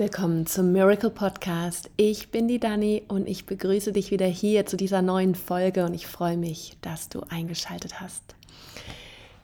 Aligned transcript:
Willkommen 0.00 0.46
zum 0.46 0.72
Miracle 0.72 1.10
Podcast. 1.10 1.90
Ich 1.98 2.30
bin 2.30 2.48
die 2.48 2.58
Dani 2.58 3.02
und 3.08 3.28
ich 3.28 3.44
begrüße 3.44 3.92
dich 3.92 4.10
wieder 4.10 4.24
hier 4.24 4.64
zu 4.64 4.78
dieser 4.78 5.02
neuen 5.02 5.34
Folge 5.34 5.84
und 5.84 5.92
ich 5.92 6.06
freue 6.06 6.38
mich, 6.38 6.78
dass 6.80 7.10
du 7.10 7.20
eingeschaltet 7.28 8.00
hast. 8.00 8.22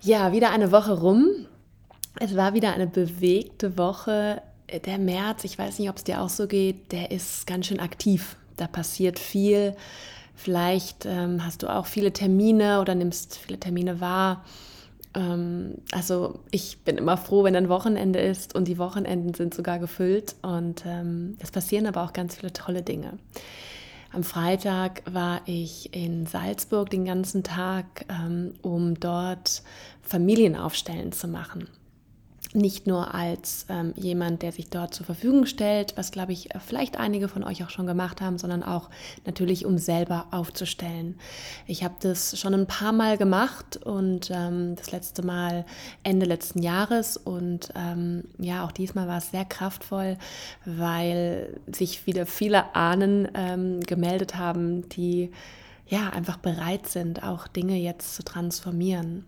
Ja, 0.00 0.32
wieder 0.32 0.52
eine 0.52 0.72
Woche 0.72 0.98
rum. 0.98 1.26
Es 2.18 2.36
war 2.36 2.54
wieder 2.54 2.72
eine 2.72 2.86
bewegte 2.86 3.76
Woche. 3.76 4.40
Der 4.86 4.96
März, 4.96 5.44
ich 5.44 5.58
weiß 5.58 5.78
nicht, 5.78 5.90
ob 5.90 5.96
es 5.96 6.04
dir 6.04 6.22
auch 6.22 6.30
so 6.30 6.46
geht, 6.46 6.90
der 6.90 7.10
ist 7.10 7.46
ganz 7.46 7.66
schön 7.66 7.78
aktiv. 7.78 8.36
Da 8.56 8.66
passiert 8.66 9.18
viel. 9.18 9.76
Vielleicht 10.34 11.04
ähm, 11.04 11.44
hast 11.44 11.64
du 11.64 11.68
auch 11.68 11.84
viele 11.84 12.14
Termine 12.14 12.80
oder 12.80 12.94
nimmst 12.94 13.36
viele 13.36 13.60
Termine 13.60 14.00
wahr 14.00 14.42
ähm, 15.16 15.78
also 15.92 16.40
ich 16.50 16.78
bin 16.84 16.98
immer 16.98 17.16
froh, 17.16 17.42
wenn 17.42 17.56
ein 17.56 17.68
Wochenende 17.68 18.20
ist 18.20 18.54
und 18.54 18.68
die 18.68 18.78
Wochenenden 18.78 19.34
sind 19.34 19.54
sogar 19.54 19.78
gefüllt 19.78 20.36
und 20.42 20.84
ähm, 20.86 21.36
es 21.40 21.50
passieren 21.50 21.86
aber 21.86 22.04
auch 22.04 22.12
ganz 22.12 22.36
viele 22.36 22.52
tolle 22.52 22.82
Dinge. 22.82 23.18
Am 24.12 24.22
Freitag 24.22 25.02
war 25.10 25.40
ich 25.46 25.94
in 25.94 26.26
Salzburg 26.26 26.90
den 26.90 27.04
ganzen 27.04 27.42
Tag, 27.42 28.06
ähm, 28.08 28.54
um 28.62 28.98
dort 29.00 29.62
Familienaufstellen 30.02 31.12
zu 31.12 31.28
machen 31.28 31.68
nicht 32.54 32.86
nur 32.86 33.14
als 33.14 33.66
ähm, 33.68 33.92
jemand, 33.96 34.42
der 34.42 34.52
sich 34.52 34.70
dort 34.70 34.94
zur 34.94 35.06
Verfügung 35.06 35.46
stellt, 35.46 35.96
was 35.96 36.10
glaube 36.10 36.32
ich 36.32 36.48
vielleicht 36.64 36.98
einige 36.98 37.28
von 37.28 37.44
euch 37.44 37.64
auch 37.64 37.70
schon 37.70 37.86
gemacht 37.86 38.20
haben, 38.20 38.38
sondern 38.38 38.62
auch 38.62 38.90
natürlich, 39.24 39.66
um 39.66 39.78
selber 39.78 40.26
aufzustellen. 40.30 41.18
Ich 41.66 41.84
habe 41.84 41.94
das 42.00 42.38
schon 42.38 42.54
ein 42.54 42.66
paar 42.66 42.92
Mal 42.92 43.18
gemacht 43.18 43.76
und 43.78 44.30
ähm, 44.30 44.76
das 44.76 44.92
letzte 44.92 45.24
Mal 45.24 45.64
Ende 46.02 46.26
letzten 46.26 46.62
Jahres 46.62 47.16
und 47.16 47.70
ähm, 47.74 48.24
ja, 48.38 48.64
auch 48.64 48.72
diesmal 48.72 49.08
war 49.08 49.18
es 49.18 49.30
sehr 49.30 49.44
kraftvoll, 49.44 50.16
weil 50.64 51.60
sich 51.66 52.06
wieder 52.06 52.26
viele 52.26 52.74
Ahnen 52.74 53.28
ähm, 53.34 53.80
gemeldet 53.80 54.36
haben, 54.36 54.88
die 54.88 55.30
ja 55.88 56.10
einfach 56.10 56.36
bereit 56.36 56.88
sind, 56.88 57.22
auch 57.22 57.46
Dinge 57.48 57.76
jetzt 57.76 58.14
zu 58.14 58.24
transformieren. 58.24 59.24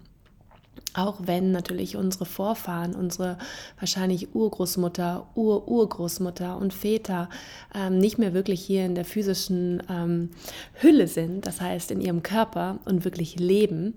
Auch 0.94 1.16
wenn 1.20 1.52
natürlich 1.52 1.96
unsere 1.96 2.24
Vorfahren, 2.24 2.94
unsere 2.94 3.36
wahrscheinlich 3.78 4.34
Urgroßmutter, 4.34 5.28
Ur-Urgroßmutter 5.34 6.56
und 6.56 6.72
Väter 6.72 7.28
ähm, 7.74 7.98
nicht 7.98 8.18
mehr 8.18 8.32
wirklich 8.32 8.60
hier 8.62 8.86
in 8.86 8.94
der 8.94 9.04
physischen 9.04 9.82
ähm, 9.90 10.30
Hülle 10.74 11.06
sind, 11.06 11.46
das 11.46 11.60
heißt 11.60 11.90
in 11.90 12.00
ihrem 12.00 12.22
Körper 12.22 12.78
und 12.84 13.04
wirklich 13.04 13.38
leben, 13.38 13.94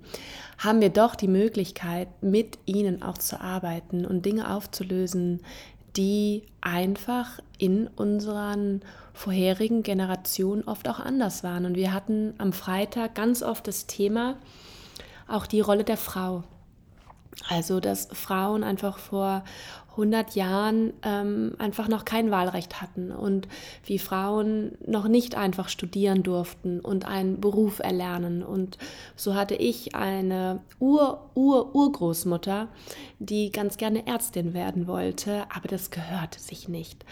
haben 0.58 0.82
wir 0.82 0.90
doch 0.90 1.16
die 1.16 1.30
Möglichkeit, 1.30 2.08
mit 2.22 2.60
ihnen 2.66 3.02
auch 3.02 3.18
zu 3.18 3.40
arbeiten 3.40 4.06
und 4.06 4.26
Dinge 4.26 4.54
aufzulösen, 4.54 5.42
die 5.98 6.44
einfach 6.62 7.40
in 7.58 7.88
unseren 7.88 8.82
vorherigen 9.14 9.84
Generationen 9.84 10.64
oft 10.64 10.88
auch 10.88 11.00
anders 11.00 11.44
waren. 11.44 11.66
Und 11.66 11.76
wir 11.76 11.94
hatten 11.94 12.34
am 12.38 12.54
Freitag 12.54 13.16
ganz 13.16 13.44
oft 13.44 13.68
das 13.68 13.88
Thema, 13.88 14.38
auch 15.28 15.46
die 15.48 15.62
Rolle 15.62 15.84
der 15.84 15.98
Frau. 15.98 16.44
Also, 17.50 17.80
dass 17.80 18.08
Frauen 18.12 18.64
einfach 18.64 18.98
vor 18.98 19.44
100 19.92 20.36
Jahren 20.36 20.94
ähm, 21.04 21.54
einfach 21.58 21.88
noch 21.88 22.06
kein 22.06 22.32
Wahlrecht 22.32 22.82
hatten 22.82 23.12
und 23.12 23.48
wie 23.86 24.00
Frauen 24.00 24.78
noch 24.86 25.08
nicht 25.08 25.36
einfach 25.36 25.68
studieren 25.68 26.24
durften 26.24 26.80
und 26.80 27.06
einen 27.06 27.42
Beruf 27.42 27.80
erlernen. 27.80 28.42
Und 28.42 28.78
so 29.16 29.36
hatte 29.36 29.56
ich 29.56 29.96
eine 29.96 30.62
Ur-Ur-Urgroßmutter, 30.80 32.70
die 33.20 33.52
ganz 33.52 33.78
gerne 33.78 34.08
Ärztin 34.08 34.54
werden 34.54 34.88
wollte, 34.88 35.44
aber 35.54 35.68
das 35.68 35.92
gehörte 35.92 36.40
sich 36.40 36.70
nicht. 36.70 37.04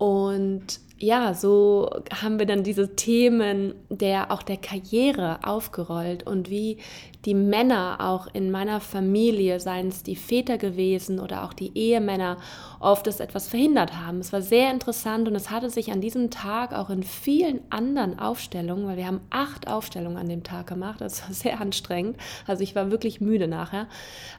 Und 0.00 0.80
ja, 0.96 1.34
so 1.34 1.90
haben 2.22 2.38
wir 2.38 2.46
dann 2.46 2.62
diese 2.62 2.96
Themen 2.96 3.74
der 3.90 4.30
auch 4.30 4.42
der 4.42 4.56
Karriere 4.56 5.40
aufgerollt 5.42 6.26
und 6.26 6.48
wie 6.48 6.78
die 7.26 7.34
Männer 7.34 7.98
auch 8.00 8.26
in 8.32 8.50
meiner 8.50 8.80
Familie, 8.80 9.60
seien 9.60 9.88
es 9.88 10.02
die 10.02 10.16
Väter 10.16 10.56
gewesen 10.56 11.20
oder 11.20 11.44
auch 11.44 11.52
die 11.52 11.76
Ehemänner, 11.76 12.38
oft 12.80 13.06
das 13.06 13.20
etwas 13.20 13.48
verhindert 13.48 13.94
haben. 13.94 14.20
Es 14.20 14.32
war 14.32 14.40
sehr 14.40 14.70
interessant 14.70 15.28
und 15.28 15.34
es 15.34 15.50
hatte 15.50 15.68
sich 15.68 15.92
an 15.92 16.00
diesem 16.00 16.30
Tag 16.30 16.72
auch 16.72 16.88
in 16.88 17.02
vielen 17.02 17.60
anderen 17.68 18.18
Aufstellungen, 18.18 18.86
weil 18.86 18.96
wir 18.96 19.06
haben 19.06 19.20
acht 19.28 19.68
Aufstellungen 19.68 20.16
an 20.16 20.30
dem 20.30 20.44
Tag 20.44 20.66
gemacht, 20.66 21.02
das 21.02 21.22
war 21.22 21.34
sehr 21.34 21.60
anstrengend, 21.60 22.16
also 22.46 22.62
ich 22.62 22.74
war 22.74 22.90
wirklich 22.90 23.20
müde 23.20 23.48
nachher, 23.48 23.86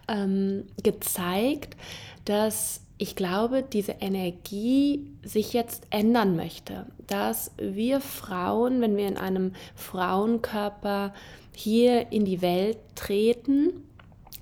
ähm, 0.08 0.66
gezeigt, 0.82 1.78
dass 2.26 2.82
ich 3.02 3.16
glaube, 3.16 3.64
diese 3.64 3.94
Energie 3.94 5.08
sich 5.24 5.54
jetzt 5.54 5.88
ändern 5.90 6.36
möchte, 6.36 6.86
dass 7.08 7.52
wir 7.58 8.00
Frauen, 8.00 8.80
wenn 8.80 8.96
wir 8.96 9.08
in 9.08 9.18
einem 9.18 9.54
Frauenkörper 9.74 11.12
hier 11.56 12.12
in 12.12 12.26
die 12.26 12.44
Welt 12.44 12.78
treten, 12.94 13.90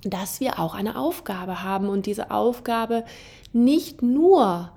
dass 0.02 0.40
wir 0.40 0.58
auch 0.58 0.74
eine 0.74 0.98
Aufgabe 0.98 1.62
haben 1.62 1.88
und 1.88 2.04
diese 2.04 2.30
Aufgabe 2.30 3.06
nicht 3.54 4.02
nur 4.02 4.70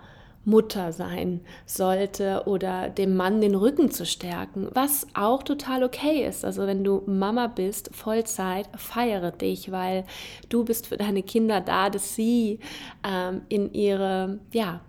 Mutter 0.46 0.92
sein 0.92 1.42
sollte 1.66 2.44
oder 2.46 2.90
dem 2.90 3.16
Mann 3.16 3.42
den 3.42 3.56
Rücken 3.56 3.92
zu 3.92 4.06
stärken, 4.06 4.68
was 4.74 5.08
auch 5.14 5.44
total 5.44 5.84
okay 5.84 6.26
ist. 6.26 6.44
Also 6.44 6.68
wenn 6.68 6.84
du 6.84 7.04
Mama 7.06 7.48
bist, 7.48 7.96
Vollzeit, 7.96 8.68
feiere 8.76 9.32
dich, 9.32 9.72
weil 9.72 10.06
du 10.50 10.66
bist 10.66 10.88
für 10.88 10.98
deine 10.98 11.24
Kinder 11.24 11.62
da, 11.62 11.90
dass 11.90 12.16
sie 12.16 12.60
ähm, 13.08 13.44
in 13.48 13.74
ihre, 13.74 14.40
ja, 14.52 14.82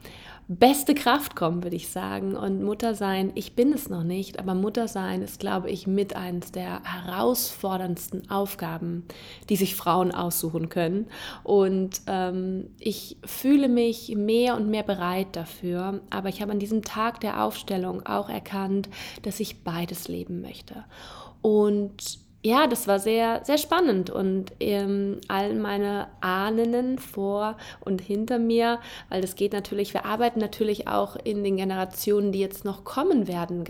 beste 0.49 0.95
Kraft 0.95 1.37
kommen, 1.37 1.63
würde 1.63 1.77
ich 1.77 1.89
sagen. 1.89 2.37
Und 2.37 2.63
Mutter 2.63 2.95
sein, 2.95 3.33
ich 3.35 3.55
bin 3.55 3.73
es 3.73 3.89
noch 3.89 4.05
nicht, 4.05 4.39
aber 4.39 4.55
Mutter 4.55 4.89
sein 4.89 5.23
ist, 5.23 5.41
glaube 5.41 5.71
ich, 5.71 5.87
mit 5.87 6.17
eines 6.17 6.53
der 6.53 6.83
herausforderndsten 6.83 8.31
Aufgaben, 8.31 9.05
die 9.49 9.57
sich 9.57 9.75
Frauen 9.75 10.13
aussuchen 10.13 10.69
können. 10.69 11.07
Und 11.43 12.03
ähm, 12.07 12.71
ich 12.79 13.17
fühle 13.25 13.69
mich 13.69 14.15
mehr 14.17 14.57
und 14.57 14.69
mehr 14.69 14.83
bereit 14.83 15.29
dafür. 15.33 16.01
Aber 16.11 16.29
ich 16.29 16.43
habe 16.43 16.53
an 16.53 16.59
diesem 16.59 16.83
Tag 16.83 17.21
der 17.21 17.43
Aufstellung 17.43 18.05
auch 18.07 18.29
erkannt, 18.29 18.89
dass 19.23 19.41
ich 19.41 19.63
beides 19.65 20.09
leben 20.09 20.41
möchte. 20.41 20.85
Und 21.41 22.24
ja, 22.45 22.67
das 22.67 22.87
war 22.87 22.99
sehr, 22.99 23.43
sehr 23.43 23.57
spannend 23.57 24.11
und 24.11 24.53
ähm, 24.61 25.19
all 25.29 25.55
meine 25.55 26.09
Ahnen 26.21 26.99
vor 26.99 27.57
und 27.81 28.03
hinter 28.03 28.39
mir, 28.39 28.81
weil 29.09 29.23
das 29.23 29.35
geht 29.35 29.55
natürlich, 29.55 29.95
wir 29.95 30.05
arbeiten 30.05 30.41
natürlich 30.41 30.87
auch 30.87 31.17
in 31.17 31.43
den 31.43 31.57
Generationen, 31.57 32.33
die 32.33 32.41
jetzt 32.41 32.67
noch 32.67 32.85
kommen 32.85 33.29
werden, 33.29 33.65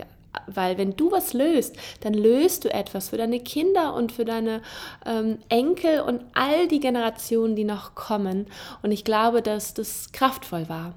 weil 0.47 0.77
wenn 0.77 0.97
du 0.97 1.09
was 1.09 1.31
löst, 1.31 1.77
dann 2.01 2.13
löst 2.13 2.65
du 2.65 2.73
etwas 2.73 3.09
für 3.09 3.17
deine 3.17 3.39
Kinder 3.39 3.93
und 3.93 4.11
für 4.11 4.25
deine 4.25 4.61
ähm, 5.05 5.37
Enkel 5.47 6.01
und 6.01 6.21
all 6.33 6.67
die 6.67 6.81
Generationen, 6.81 7.55
die 7.55 7.63
noch 7.63 7.95
kommen. 7.95 8.47
Und 8.83 8.91
ich 8.91 9.05
glaube, 9.05 9.41
dass 9.41 9.73
das 9.73 10.11
kraftvoll 10.11 10.67
war. 10.67 10.95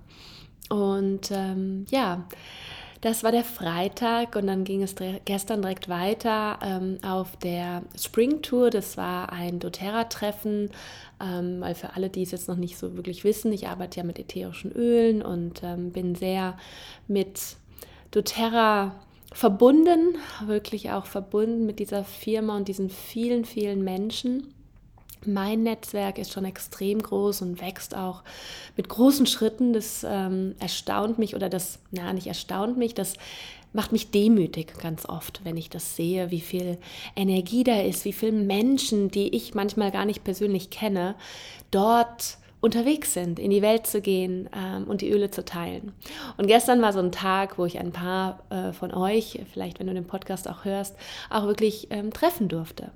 Und 0.68 1.30
ähm, 1.30 1.86
ja, 1.90 2.24
das 3.00 3.22
war 3.22 3.30
der 3.30 3.44
Freitag 3.44 4.34
und 4.34 4.46
dann 4.48 4.64
ging 4.64 4.82
es 4.82 4.94
gestern 5.24 5.62
direkt 5.62 5.88
weiter 5.88 6.58
ähm, 6.62 6.98
auf 7.02 7.36
der 7.36 7.82
Spring 7.96 8.42
Tour. 8.42 8.70
Das 8.70 8.96
war 8.96 9.32
ein 9.32 9.60
doTERRA-Treffen, 9.60 10.70
ähm, 11.22 11.60
weil 11.60 11.74
für 11.74 11.94
alle, 11.94 12.10
die 12.10 12.22
es 12.22 12.32
jetzt 12.32 12.48
noch 12.48 12.56
nicht 12.56 12.76
so 12.76 12.96
wirklich 12.96 13.22
wissen, 13.22 13.52
ich 13.52 13.68
arbeite 13.68 13.98
ja 13.98 14.04
mit 14.04 14.18
ätherischen 14.18 14.72
Ölen 14.72 15.22
und 15.22 15.62
ähm, 15.62 15.92
bin 15.92 16.16
sehr 16.16 16.56
mit 17.06 17.56
doTERRA 18.10 18.94
verbunden, 19.32 20.16
wirklich 20.44 20.90
auch 20.90 21.06
verbunden 21.06 21.66
mit 21.66 21.78
dieser 21.78 22.02
Firma 22.02 22.56
und 22.56 22.66
diesen 22.66 22.90
vielen, 22.90 23.44
vielen 23.44 23.84
Menschen 23.84 24.54
mein 25.26 25.62
Netzwerk 25.62 26.18
ist 26.18 26.32
schon 26.32 26.44
extrem 26.44 27.02
groß 27.02 27.42
und 27.42 27.60
wächst 27.60 27.96
auch 27.96 28.22
mit 28.76 28.88
großen 28.88 29.26
Schritten. 29.26 29.72
Das 29.72 30.04
ähm, 30.08 30.54
erstaunt 30.58 31.18
mich 31.18 31.34
oder 31.34 31.48
das, 31.48 31.78
na, 31.90 32.12
nicht 32.12 32.26
erstaunt 32.26 32.78
mich, 32.78 32.94
das 32.94 33.14
macht 33.72 33.92
mich 33.92 34.10
demütig 34.10 34.72
ganz 34.78 35.06
oft, 35.06 35.44
wenn 35.44 35.56
ich 35.56 35.70
das 35.70 35.96
sehe, 35.96 36.30
wie 36.30 36.40
viel 36.40 36.78
Energie 37.14 37.64
da 37.64 37.80
ist, 37.80 38.04
wie 38.04 38.12
viele 38.12 38.32
Menschen, 38.32 39.10
die 39.10 39.34
ich 39.34 39.54
manchmal 39.54 39.90
gar 39.90 40.04
nicht 40.04 40.24
persönlich 40.24 40.70
kenne, 40.70 41.14
dort 41.70 42.38
unterwegs 42.60 43.14
sind, 43.14 43.38
in 43.38 43.50
die 43.50 43.62
Welt 43.62 43.86
zu 43.86 44.00
gehen 44.00 44.48
ähm, 44.52 44.84
und 44.84 45.00
die 45.00 45.10
Öle 45.10 45.30
zu 45.30 45.44
teilen. 45.44 45.92
Und 46.36 46.48
gestern 46.48 46.82
war 46.82 46.92
so 46.92 46.98
ein 46.98 47.12
Tag, 47.12 47.56
wo 47.56 47.66
ich 47.66 47.78
ein 47.78 47.92
paar 47.92 48.42
äh, 48.50 48.72
von 48.72 48.92
euch, 48.92 49.40
vielleicht 49.52 49.78
wenn 49.78 49.86
du 49.86 49.94
den 49.94 50.06
Podcast 50.06 50.48
auch 50.48 50.64
hörst, 50.64 50.96
auch 51.30 51.46
wirklich 51.46 51.88
ähm, 51.90 52.12
treffen 52.12 52.48
durfte. 52.48 52.90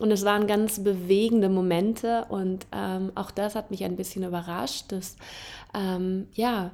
Und 0.00 0.10
es 0.10 0.24
waren 0.24 0.46
ganz 0.46 0.84
bewegende 0.84 1.48
Momente 1.48 2.26
und 2.28 2.66
ähm, 2.72 3.10
auch 3.14 3.30
das 3.30 3.54
hat 3.54 3.70
mich 3.70 3.84
ein 3.84 3.96
bisschen 3.96 4.22
überrascht, 4.22 4.92
dass 4.92 5.16
ähm, 5.74 6.28
ja 6.34 6.72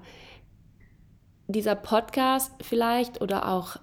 dieser 1.47 1.77
Podcast 1.77 2.53
vielleicht 2.61 3.21
oder 3.21 3.49
auch 3.49 3.77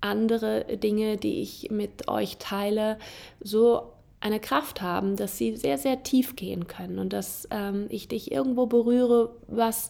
andere 0.00 0.64
Dinge, 0.76 1.16
die 1.16 1.40
ich 1.40 1.70
mit 1.70 2.08
euch 2.08 2.36
teile, 2.38 2.98
so 3.40 3.92
eine 4.26 4.40
Kraft 4.40 4.82
haben, 4.82 5.16
dass 5.16 5.38
sie 5.38 5.56
sehr, 5.56 5.78
sehr 5.78 6.02
tief 6.02 6.36
gehen 6.36 6.66
können 6.66 6.98
und 6.98 7.12
dass 7.12 7.48
ähm, 7.50 7.86
ich 7.88 8.08
dich 8.08 8.32
irgendwo 8.32 8.66
berühre, 8.66 9.30
was 9.46 9.88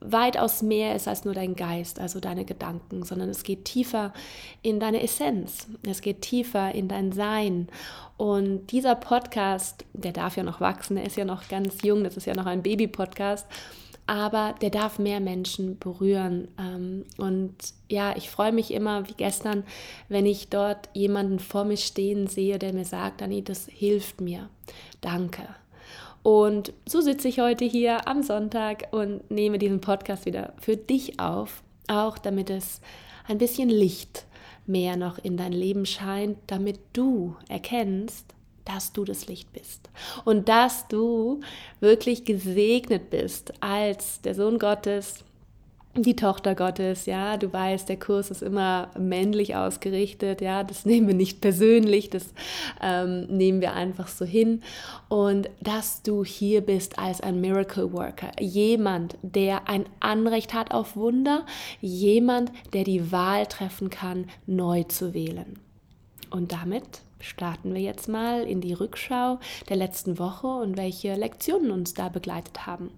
weitaus 0.00 0.62
mehr 0.62 0.94
ist 0.94 1.08
als 1.08 1.24
nur 1.24 1.34
dein 1.34 1.56
Geist, 1.56 1.98
also 1.98 2.20
deine 2.20 2.44
Gedanken, 2.44 3.02
sondern 3.02 3.30
es 3.30 3.42
geht 3.42 3.64
tiefer 3.64 4.12
in 4.62 4.78
deine 4.78 5.02
Essenz, 5.02 5.66
es 5.82 6.02
geht 6.02 6.22
tiefer 6.22 6.72
in 6.74 6.86
dein 6.86 7.12
Sein. 7.12 7.68
Und 8.16 8.68
dieser 8.68 8.94
Podcast, 8.94 9.84
der 9.94 10.12
darf 10.12 10.36
ja 10.36 10.42
noch 10.42 10.60
wachsen, 10.60 10.96
der 10.96 11.06
ist 11.06 11.16
ja 11.16 11.24
noch 11.24 11.48
ganz 11.48 11.82
jung, 11.82 12.04
das 12.04 12.16
ist 12.16 12.26
ja 12.26 12.34
noch 12.34 12.46
ein 12.46 12.62
Baby-Podcast, 12.62 13.46
aber 14.08 14.54
der 14.62 14.70
darf 14.70 14.98
mehr 14.98 15.20
Menschen 15.20 15.78
berühren. 15.78 16.48
Ähm, 16.58 17.04
und 17.18 17.54
ja, 17.90 18.16
ich 18.16 18.30
freue 18.30 18.52
mich 18.52 18.72
immer, 18.72 19.06
wie 19.06 19.12
gestern, 19.14 19.64
wenn 20.08 20.24
ich 20.24 20.48
dort 20.48 20.88
jemanden 20.94 21.38
vor 21.38 21.64
mir 21.64 21.76
stehen 21.76 22.26
sehe, 22.26 22.58
der 22.58 22.72
mir 22.72 22.86
sagt, 22.86 23.20
Anni, 23.22 23.44
das 23.44 23.66
hilft 23.66 24.22
mir. 24.22 24.48
Danke. 25.02 25.46
Und 26.22 26.72
so 26.88 27.02
sitze 27.02 27.28
ich 27.28 27.38
heute 27.38 27.66
hier 27.66 28.08
am 28.08 28.22
Sonntag 28.22 28.88
und 28.92 29.30
nehme 29.30 29.58
diesen 29.58 29.82
Podcast 29.82 30.24
wieder 30.24 30.54
für 30.58 30.78
dich 30.78 31.20
auf, 31.20 31.62
auch 31.86 32.16
damit 32.16 32.48
es 32.48 32.80
ein 33.26 33.36
bisschen 33.36 33.68
Licht 33.68 34.24
mehr 34.66 34.96
noch 34.96 35.18
in 35.18 35.36
dein 35.36 35.52
Leben 35.52 35.84
scheint, 35.84 36.38
damit 36.46 36.80
du 36.94 37.36
erkennst, 37.48 38.34
dass 38.68 38.92
du 38.92 39.04
das 39.04 39.26
Licht 39.26 39.52
bist. 39.52 39.88
Und 40.24 40.48
dass 40.48 40.86
du 40.88 41.40
wirklich 41.80 42.24
gesegnet 42.24 43.10
bist 43.10 43.52
als 43.60 44.20
der 44.20 44.34
Sohn 44.34 44.58
Gottes, 44.58 45.24
die 45.94 46.14
Tochter 46.14 46.54
Gottes, 46.54 47.06
ja, 47.06 47.36
du 47.38 47.52
weißt, 47.52 47.88
der 47.88 47.98
Kurs 47.98 48.30
ist 48.30 48.42
immer 48.42 48.90
männlich 48.98 49.56
ausgerichtet, 49.56 50.40
ja, 50.40 50.62
das 50.62 50.84
nehmen 50.84 51.08
wir 51.08 51.14
nicht 51.14 51.40
persönlich, 51.40 52.10
das 52.10 52.34
ähm, 52.82 53.22
nehmen 53.26 53.60
wir 53.60 53.72
einfach 53.72 54.08
so 54.08 54.24
hin. 54.24 54.62
Und 55.08 55.48
dass 55.60 56.02
du 56.02 56.24
hier 56.24 56.60
bist 56.60 56.98
als 56.98 57.20
ein 57.20 57.40
Miracle 57.40 57.92
Worker, 57.92 58.30
jemand, 58.38 59.16
der 59.22 59.68
ein 59.68 59.86
Anrecht 59.98 60.52
hat 60.54 60.72
auf 60.72 60.94
Wunder, 60.94 61.46
jemand, 61.80 62.52
der 62.74 62.84
die 62.84 63.10
Wahl 63.10 63.46
treffen 63.46 63.90
kann, 63.90 64.26
neu 64.46 64.84
zu 64.84 65.14
wählen. 65.14 65.58
Und 66.30 66.52
damit 66.52 67.00
starten 67.20 67.74
wir 67.74 67.80
jetzt 67.80 68.08
mal 68.08 68.42
in 68.42 68.60
die 68.60 68.72
Rückschau 68.72 69.38
der 69.68 69.76
letzten 69.76 70.18
Woche 70.18 70.46
und 70.46 70.76
welche 70.76 71.14
Lektionen 71.14 71.70
uns 71.70 71.94
da 71.94 72.08
begleitet 72.08 72.66
haben. 72.66 72.90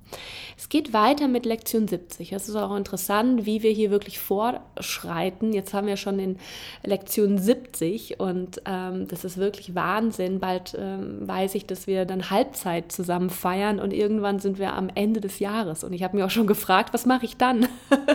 Es 0.61 0.69
geht 0.69 0.93
weiter 0.93 1.27
mit 1.27 1.47
Lektion 1.47 1.89
70. 1.89 2.35
Es 2.35 2.47
ist 2.47 2.55
auch 2.55 2.77
interessant, 2.77 3.47
wie 3.47 3.63
wir 3.63 3.71
hier 3.71 3.91
wirklich 3.91 4.19
fortschreiten. 4.19 5.55
Jetzt 5.55 5.73
haben 5.73 5.87
wir 5.87 5.97
schon 5.97 6.19
in 6.19 6.37
Lektion 6.85 7.39
70 7.39 8.21
und 8.21 8.61
ähm, 8.67 9.09
das 9.09 9.25
ist 9.25 9.39
wirklich 9.39 9.75
Wahnsinn. 9.75 10.39
Bald 10.39 10.77
ähm, 10.79 11.27
weiß 11.27 11.55
ich, 11.55 11.65
dass 11.65 11.87
wir 11.87 12.05
dann 12.05 12.29
Halbzeit 12.29 12.93
zusammen 12.93 13.31
feiern 13.31 13.81
und 13.81 13.95
irgendwann 13.95 14.39
sind 14.39 14.59
wir 14.59 14.75
am 14.75 14.91
Ende 14.95 15.23
des 15.23 15.39
Jahres. 15.39 15.83
Und 15.83 15.95
ich 15.95 16.03
habe 16.03 16.19
mir 16.19 16.27
auch 16.27 16.31
schon 16.31 16.47
gefragt, 16.47 16.93
was 16.93 17.07
mache 17.07 17.25
ich 17.25 17.39
dann? 17.39 17.67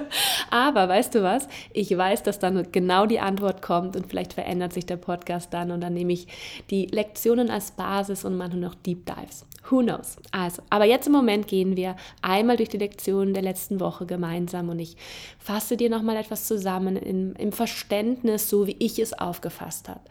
Aber 0.51 0.87
weißt 0.87 1.15
du 1.15 1.23
was? 1.23 1.47
Ich 1.73 1.97
weiß, 1.97 2.21
dass 2.21 2.37
dann 2.37 2.71
genau 2.71 3.07
die 3.07 3.19
Antwort 3.19 3.63
kommt 3.63 3.95
und 3.95 4.05
vielleicht 4.05 4.33
verändert 4.33 4.71
sich 4.71 4.85
der 4.85 4.97
Podcast 4.97 5.51
dann 5.51 5.71
und 5.71 5.81
dann 5.81 5.95
nehme 5.95 6.13
ich 6.13 6.27
die 6.69 6.85
Lektionen 6.85 7.49
als 7.49 7.71
Basis 7.71 8.23
und 8.23 8.37
mache 8.37 8.55
noch 8.55 8.75
Deep 8.75 9.03
Dives. 9.07 9.47
Who 9.69 9.81
knows? 9.81 10.17
Also, 10.31 10.61
aber 10.69 10.85
jetzt 10.85 11.07
im 11.07 11.13
Moment 11.13 11.47
gehen 11.47 11.75
wir 11.75 11.95
einmal 12.21 12.57
durch 12.57 12.69
die 12.69 12.77
Lektionen 12.77 13.33
der 13.33 13.43
letzten 13.43 13.79
Woche 13.79 14.05
gemeinsam 14.05 14.69
und 14.69 14.79
ich 14.79 14.95
fasse 15.39 15.75
dir 15.75 15.89
nochmal 15.89 16.17
etwas 16.17 16.45
zusammen 16.45 16.95
im, 16.97 17.33
im 17.35 17.51
Verständnis, 17.51 18.49
so 18.49 18.67
wie 18.67 18.75
ich 18.79 18.99
es 18.99 19.13
aufgefasst 19.13 19.89
habe. 19.89 20.01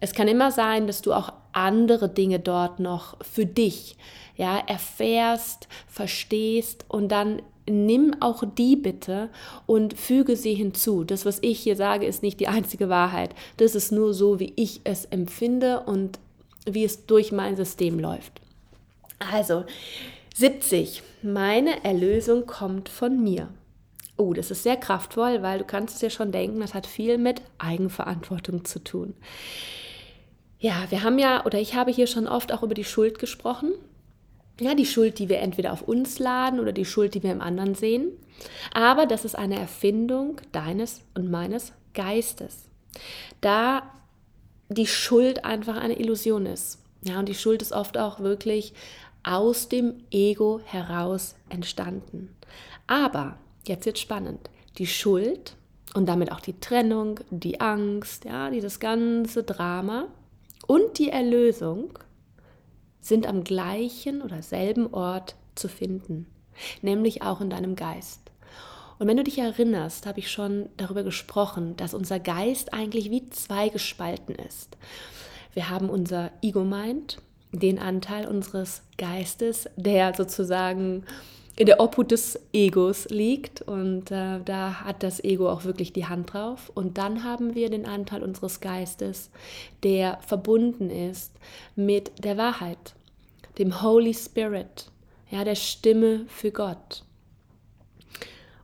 Es 0.00 0.12
kann 0.12 0.28
immer 0.28 0.50
sein, 0.50 0.86
dass 0.86 1.00
du 1.00 1.12
auch 1.12 1.32
andere 1.52 2.08
Dinge 2.08 2.40
dort 2.40 2.80
noch 2.80 3.16
für 3.22 3.46
dich 3.46 3.96
ja, 4.36 4.58
erfährst, 4.58 5.68
verstehst 5.86 6.84
und 6.88 7.08
dann 7.08 7.40
nimm 7.68 8.14
auch 8.20 8.42
die 8.58 8.76
bitte 8.76 9.30
und 9.66 9.94
füge 9.94 10.36
sie 10.36 10.54
hinzu. 10.54 11.04
Das, 11.04 11.24
was 11.24 11.38
ich 11.42 11.60
hier 11.60 11.76
sage, 11.76 12.06
ist 12.06 12.22
nicht 12.22 12.40
die 12.40 12.48
einzige 12.48 12.88
Wahrheit. 12.88 13.34
Das 13.56 13.74
ist 13.74 13.92
nur 13.92 14.12
so, 14.12 14.40
wie 14.40 14.52
ich 14.56 14.80
es 14.84 15.04
empfinde 15.04 15.80
und 15.80 16.18
wie 16.66 16.84
es 16.84 17.06
durch 17.06 17.32
mein 17.32 17.56
System 17.56 17.98
läuft. 17.98 18.41
Also, 19.30 19.64
70. 20.34 21.02
Meine 21.22 21.84
Erlösung 21.84 22.46
kommt 22.46 22.88
von 22.88 23.22
mir. 23.22 23.48
Oh, 24.16 24.32
das 24.32 24.50
ist 24.50 24.62
sehr 24.62 24.76
kraftvoll, 24.76 25.42
weil 25.42 25.58
du 25.58 25.64
kannst 25.64 25.96
es 25.96 26.02
ja 26.02 26.10
schon 26.10 26.32
denken, 26.32 26.60
das 26.60 26.74
hat 26.74 26.86
viel 26.86 27.18
mit 27.18 27.42
Eigenverantwortung 27.58 28.64
zu 28.64 28.82
tun. 28.82 29.14
Ja, 30.58 30.86
wir 30.90 31.02
haben 31.02 31.18
ja, 31.18 31.44
oder 31.44 31.58
ich 31.58 31.74
habe 31.74 31.90
hier 31.90 32.06
schon 32.06 32.28
oft 32.28 32.52
auch 32.52 32.62
über 32.62 32.74
die 32.74 32.84
Schuld 32.84 33.18
gesprochen 33.18 33.72
ja, 34.60 34.74
die 34.74 34.86
Schuld, 34.86 35.18
die 35.18 35.28
wir 35.28 35.40
entweder 35.40 35.72
auf 35.72 35.82
uns 35.82 36.18
laden 36.18 36.60
oder 36.60 36.72
die 36.72 36.84
Schuld, 36.84 37.14
die 37.14 37.22
wir 37.22 37.32
im 37.32 37.40
anderen 37.40 37.74
sehen. 37.74 38.12
Aber 38.72 39.06
das 39.06 39.24
ist 39.24 39.36
eine 39.36 39.58
Erfindung 39.58 40.40
deines 40.52 41.00
und 41.14 41.30
meines 41.30 41.72
Geistes. 41.94 42.68
Da 43.40 43.82
die 44.68 44.86
Schuld 44.86 45.44
einfach 45.44 45.76
eine 45.76 45.98
Illusion 45.98 46.46
ist. 46.46 46.78
Ja, 47.02 47.18
und 47.18 47.28
die 47.28 47.34
Schuld 47.34 47.62
ist 47.62 47.72
oft 47.72 47.98
auch 47.98 48.20
wirklich 48.20 48.74
aus 49.22 49.68
dem 49.68 50.04
Ego 50.10 50.60
heraus 50.64 51.36
entstanden. 51.48 52.34
Aber, 52.86 53.38
jetzt 53.66 53.86
wird 53.86 53.98
spannend, 53.98 54.50
die 54.78 54.86
Schuld 54.86 55.56
und 55.94 56.06
damit 56.06 56.32
auch 56.32 56.40
die 56.40 56.58
Trennung, 56.58 57.20
die 57.30 57.60
Angst, 57.60 58.24
ja, 58.24 58.50
dieses 58.50 58.80
ganze 58.80 59.42
Drama 59.42 60.06
und 60.66 60.98
die 60.98 61.10
Erlösung 61.10 61.98
sind 63.00 63.26
am 63.26 63.44
gleichen 63.44 64.22
oder 64.22 64.42
selben 64.42 64.92
Ort 64.92 65.34
zu 65.54 65.68
finden, 65.68 66.26
nämlich 66.80 67.22
auch 67.22 67.40
in 67.40 67.50
deinem 67.50 67.76
Geist. 67.76 68.20
Und 68.98 69.08
wenn 69.08 69.16
du 69.16 69.24
dich 69.24 69.38
erinnerst, 69.38 70.06
habe 70.06 70.20
ich 70.20 70.30
schon 70.30 70.68
darüber 70.76 71.02
gesprochen, 71.02 71.76
dass 71.76 71.92
unser 71.92 72.20
Geist 72.20 72.72
eigentlich 72.72 73.10
wie 73.10 73.28
zweigespalten 73.30 74.36
ist. 74.36 74.76
Wir 75.54 75.68
haben 75.68 75.90
unser 75.90 76.30
Ego-Mind, 76.40 77.18
den 77.52 77.78
Anteil 77.78 78.26
unseres 78.26 78.82
Geistes, 78.96 79.68
der 79.76 80.14
sozusagen 80.14 81.04
in 81.54 81.66
der 81.66 81.80
Obhut 81.80 82.10
des 82.10 82.40
Egos 82.52 83.06
liegt 83.10 83.60
und 83.60 84.10
äh, 84.10 84.40
da 84.42 84.80
hat 84.84 85.02
das 85.02 85.22
Ego 85.22 85.50
auch 85.50 85.64
wirklich 85.64 85.92
die 85.92 86.06
Hand 86.06 86.32
drauf. 86.32 86.72
Und 86.74 86.96
dann 86.96 87.24
haben 87.24 87.54
wir 87.54 87.68
den 87.68 87.86
Anteil 87.86 88.22
unseres 88.22 88.60
Geistes, 88.60 89.30
der 89.82 90.18
verbunden 90.26 90.88
ist 90.88 91.32
mit 91.76 92.24
der 92.24 92.38
Wahrheit, 92.38 92.94
dem 93.58 93.82
Holy 93.82 94.14
Spirit, 94.14 94.86
ja, 95.30 95.44
der 95.44 95.56
Stimme 95.56 96.24
für 96.26 96.52
Gott. 96.52 97.04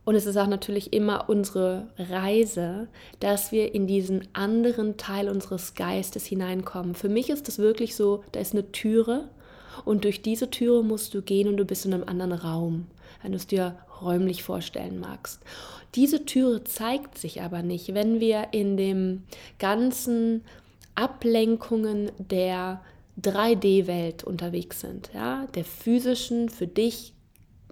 Und 0.09 0.15
es 0.15 0.25
ist 0.25 0.37
auch 0.37 0.47
natürlich 0.47 0.91
immer 0.91 1.29
unsere 1.29 1.85
Reise, 1.99 2.87
dass 3.19 3.51
wir 3.51 3.75
in 3.75 3.85
diesen 3.85 4.27
anderen 4.33 4.97
Teil 4.97 5.29
unseres 5.29 5.75
Geistes 5.75 6.25
hineinkommen. 6.25 6.95
Für 6.95 7.09
mich 7.09 7.29
ist 7.29 7.47
es 7.47 7.59
wirklich 7.59 7.95
so, 7.95 8.23
da 8.31 8.39
ist 8.39 8.53
eine 8.53 8.71
Türe 8.71 9.29
und 9.85 10.05
durch 10.05 10.23
diese 10.23 10.49
Türe 10.49 10.83
musst 10.83 11.13
du 11.13 11.21
gehen 11.21 11.47
und 11.47 11.57
du 11.57 11.63
bist 11.63 11.85
in 11.85 11.93
einem 11.93 12.09
anderen 12.09 12.31
Raum, 12.31 12.87
wenn 13.21 13.33
du 13.33 13.37
es 13.37 13.45
dir 13.45 13.75
räumlich 14.01 14.41
vorstellen 14.41 14.99
magst. 14.99 15.43
Diese 15.93 16.25
Türe 16.25 16.63
zeigt 16.63 17.19
sich 17.19 17.43
aber 17.43 17.61
nicht, 17.61 17.93
wenn 17.93 18.19
wir 18.19 18.47
in 18.49 18.77
dem 18.77 19.25
ganzen 19.59 20.43
Ablenkungen 20.95 22.11
der 22.17 22.81
3D-Welt 23.21 24.23
unterwegs 24.23 24.79
sind, 24.79 25.11
ja, 25.13 25.45
der 25.53 25.65
physischen, 25.65 26.49
für 26.49 26.65
dich 26.65 27.13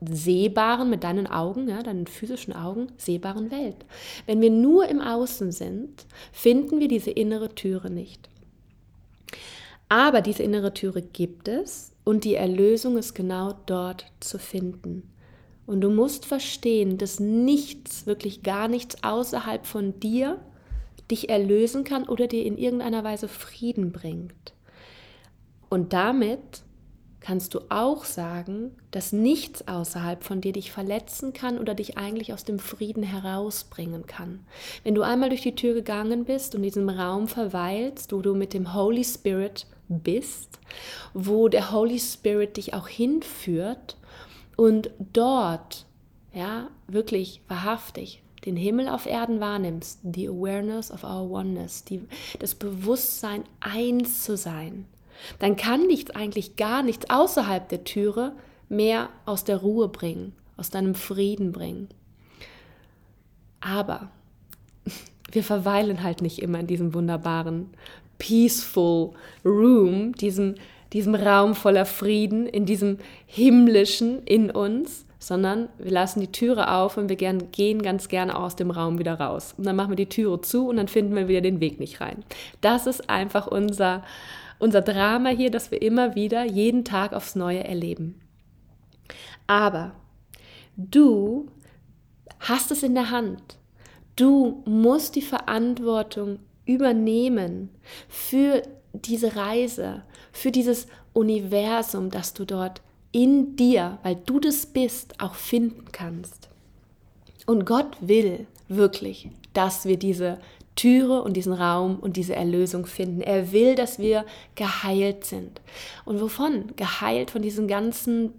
sehbaren, 0.01 0.89
mit 0.89 1.03
deinen 1.03 1.27
Augen, 1.27 1.67
ja, 1.67 1.81
deinen 1.81 2.07
physischen 2.07 2.53
Augen, 2.53 2.87
sehbaren 2.97 3.51
Welt. 3.51 3.85
Wenn 4.25 4.41
wir 4.41 4.51
nur 4.51 4.87
im 4.87 5.01
Außen 5.01 5.51
sind, 5.51 6.05
finden 6.31 6.79
wir 6.79 6.87
diese 6.87 7.11
innere 7.11 7.55
Türe 7.55 7.89
nicht. 7.89 8.29
Aber 9.89 10.21
diese 10.21 10.43
innere 10.43 10.73
Türe 10.73 11.01
gibt 11.01 11.47
es 11.47 11.93
und 12.03 12.25
die 12.25 12.35
Erlösung 12.35 12.97
ist 12.97 13.13
genau 13.15 13.53
dort 13.65 14.05
zu 14.19 14.37
finden. 14.37 15.09
Und 15.65 15.81
du 15.81 15.89
musst 15.89 16.25
verstehen, 16.25 16.97
dass 16.97 17.19
nichts, 17.19 18.05
wirklich 18.05 18.43
gar 18.43 18.67
nichts 18.67 19.03
außerhalb 19.03 19.65
von 19.65 19.99
dir 19.99 20.39
dich 21.11 21.29
erlösen 21.29 21.83
kann 21.83 22.07
oder 22.07 22.27
dir 22.27 22.45
in 22.45 22.57
irgendeiner 22.57 23.03
Weise 23.03 23.27
Frieden 23.27 23.91
bringt. 23.91 24.53
Und 25.69 25.93
damit 25.93 26.63
kannst 27.27 27.53
du 27.53 27.59
auch 27.67 28.05
sagen, 28.05 28.71
dass 28.91 29.11
nichts 29.11 29.67
außerhalb 29.67 30.23
von 30.23 30.39
dir 30.39 30.53
dich 30.53 30.71
verletzen 30.71 31.33
kann 31.33 31.59
oder 31.59 31.75
dich 31.75 31.97
eigentlich 31.97 32.31
aus 32.31 32.45
dem 32.45 32.57
Frieden 32.57 33.03
herausbringen 33.03 34.05
kann. 34.07 34.45
Wenn 34.85 34.95
du 34.95 35.01
einmal 35.01 35.27
durch 35.27 35.41
die 35.41 35.53
Tür 35.53 35.73
gegangen 35.73 36.23
bist 36.23 36.55
und 36.55 36.61
in 36.61 36.69
diesem 36.69 36.87
Raum 36.87 37.27
verweilst, 37.27 38.13
wo 38.13 38.21
du 38.21 38.33
mit 38.33 38.53
dem 38.53 38.73
Holy 38.73 39.03
Spirit 39.03 39.67
bist, 39.89 40.57
wo 41.13 41.49
der 41.49 41.73
Holy 41.73 41.99
Spirit 41.99 42.55
dich 42.55 42.73
auch 42.73 42.87
hinführt 42.87 43.97
und 44.55 44.89
dort, 45.11 45.85
ja, 46.33 46.69
wirklich 46.87 47.41
wahrhaftig 47.49 48.23
den 48.45 48.55
Himmel 48.55 48.87
auf 48.87 49.05
Erden 49.05 49.41
wahrnimmst, 49.41 49.99
die 50.01 50.29
Awareness 50.29 50.91
of 50.91 51.03
our 51.03 51.29
Oneness, 51.29 51.83
die, 51.83 52.07
das 52.39 52.55
Bewusstsein, 52.55 53.43
eins 53.59 54.23
zu 54.23 54.37
sein, 54.37 54.85
dann 55.39 55.55
kann 55.55 55.87
nichts, 55.87 56.11
eigentlich 56.11 56.55
gar 56.55 56.83
nichts 56.83 57.09
außerhalb 57.09 57.67
der 57.69 57.83
Türe 57.83 58.33
mehr 58.69 59.09
aus 59.25 59.43
der 59.43 59.57
Ruhe 59.57 59.87
bringen 59.87 60.33
aus 60.57 60.71
deinem 60.71 60.95
Frieden 60.95 61.51
bringen. 61.51 61.87
Aber 63.61 64.09
wir 65.31 65.43
verweilen 65.43 66.03
halt 66.03 66.21
nicht 66.21 66.41
immer 66.41 66.59
in 66.59 66.67
diesem 66.67 66.93
wunderbaren, 66.93 67.69
peaceful 68.17 69.11
Room, 69.45 70.13
diesem, 70.13 70.55
diesem 70.91 71.15
Raum 71.15 71.53
voller 71.53 71.85
Frieden, 71.85 72.47
in 72.47 72.65
diesem 72.65 72.97
himmlischen 73.27 74.23
in 74.23 74.49
uns, 74.49 75.05
sondern 75.19 75.69
wir 75.77 75.91
lassen 75.91 76.19
die 76.19 76.31
Türe 76.31 76.71
auf 76.71 76.97
und 76.97 77.09
wir 77.09 77.15
gern, 77.15 77.51
gehen 77.51 77.81
ganz 77.81 78.07
gerne 78.07 78.37
aus 78.37 78.55
dem 78.55 78.71
Raum 78.71 78.97
wieder 78.97 79.19
raus. 79.19 79.53
Und 79.57 79.65
dann 79.65 79.75
machen 79.75 79.91
wir 79.91 79.95
die 79.95 80.09
Türe 80.09 80.41
zu 80.41 80.67
und 80.67 80.77
dann 80.77 80.87
finden 80.87 81.15
wir 81.15 81.27
wieder 81.27 81.41
den 81.41 81.59
Weg 81.59 81.79
nicht 81.79 82.01
rein. 82.01 82.23
Das 82.61 82.87
ist 82.87 83.09
einfach 83.09 83.47
unser, 83.47 84.03
unser 84.59 84.81
Drama 84.81 85.29
hier, 85.29 85.51
das 85.51 85.71
wir 85.71 85.81
immer 85.81 86.15
wieder 86.15 86.43
jeden 86.43 86.83
Tag 86.83 87.13
aufs 87.13 87.35
Neue 87.35 87.63
erleben. 87.63 88.19
Aber 89.45 89.93
du 90.75 91.47
hast 92.39 92.71
es 92.71 92.83
in 92.83 92.95
der 92.95 93.11
Hand. 93.11 93.57
Du 94.15 94.63
musst 94.65 95.15
die 95.15 95.21
Verantwortung 95.21 96.39
übernehmen 96.65 97.69
für 98.09 98.61
diese 98.93 99.35
Reise, 99.35 100.03
für 100.31 100.51
dieses 100.51 100.87
Universum, 101.13 102.09
das 102.09 102.33
du 102.33 102.45
dort 102.45 102.81
in 103.11 103.55
dir, 103.55 103.99
weil 104.03 104.15
du 104.15 104.39
das 104.39 104.65
bist, 104.65 105.19
auch 105.19 105.35
finden 105.35 105.85
kannst. 105.91 106.49
Und 107.45 107.65
Gott 107.65 107.97
will 108.01 108.45
wirklich, 108.67 109.29
dass 109.53 109.85
wir 109.85 109.97
diese 109.97 110.39
Türe 110.77 111.21
und 111.21 111.33
diesen 111.33 111.51
Raum 111.51 111.99
und 111.99 112.15
diese 112.15 112.35
Erlösung 112.35 112.85
finden. 112.85 113.19
Er 113.19 113.51
will, 113.51 113.75
dass 113.75 113.99
wir 113.99 114.25
geheilt 114.55 115.25
sind. 115.25 115.59
Und 116.05 116.21
wovon? 116.21 116.73
Geheilt 116.77 117.31
von 117.31 117.41
diesen 117.41 117.67
ganzen 117.67 118.31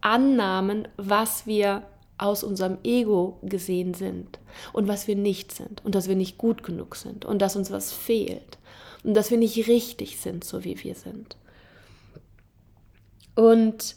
Annahmen, 0.00 0.86
was 0.96 1.46
wir 1.46 1.82
aus 2.18 2.44
unserem 2.44 2.78
Ego 2.84 3.38
gesehen 3.42 3.94
sind 3.94 4.38
und 4.72 4.86
was 4.88 5.08
wir 5.08 5.16
nicht 5.16 5.52
sind 5.52 5.84
und 5.84 5.94
dass 5.94 6.06
wir 6.06 6.16
nicht 6.16 6.38
gut 6.38 6.62
genug 6.62 6.94
sind 6.94 7.24
und 7.24 7.40
dass 7.40 7.56
uns 7.56 7.70
was 7.70 7.92
fehlt 7.92 8.58
und 9.02 9.14
dass 9.14 9.30
wir 9.30 9.38
nicht 9.38 9.66
richtig 9.66 10.20
sind, 10.20 10.44
so 10.44 10.62
wie 10.62 10.82
wir 10.84 10.94
sind. 10.94 11.36
Und 13.34 13.96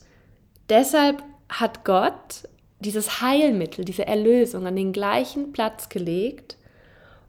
deshalb 0.69 1.21
hat 1.49 1.83
Gott 1.83 2.47
dieses 2.79 3.21
Heilmittel, 3.21 3.83
diese 3.83 4.07
Erlösung 4.07 4.67
an 4.67 4.77
den 4.77 4.93
gleichen 4.93 5.51
Platz 5.51 5.89
gelegt, 5.89 6.57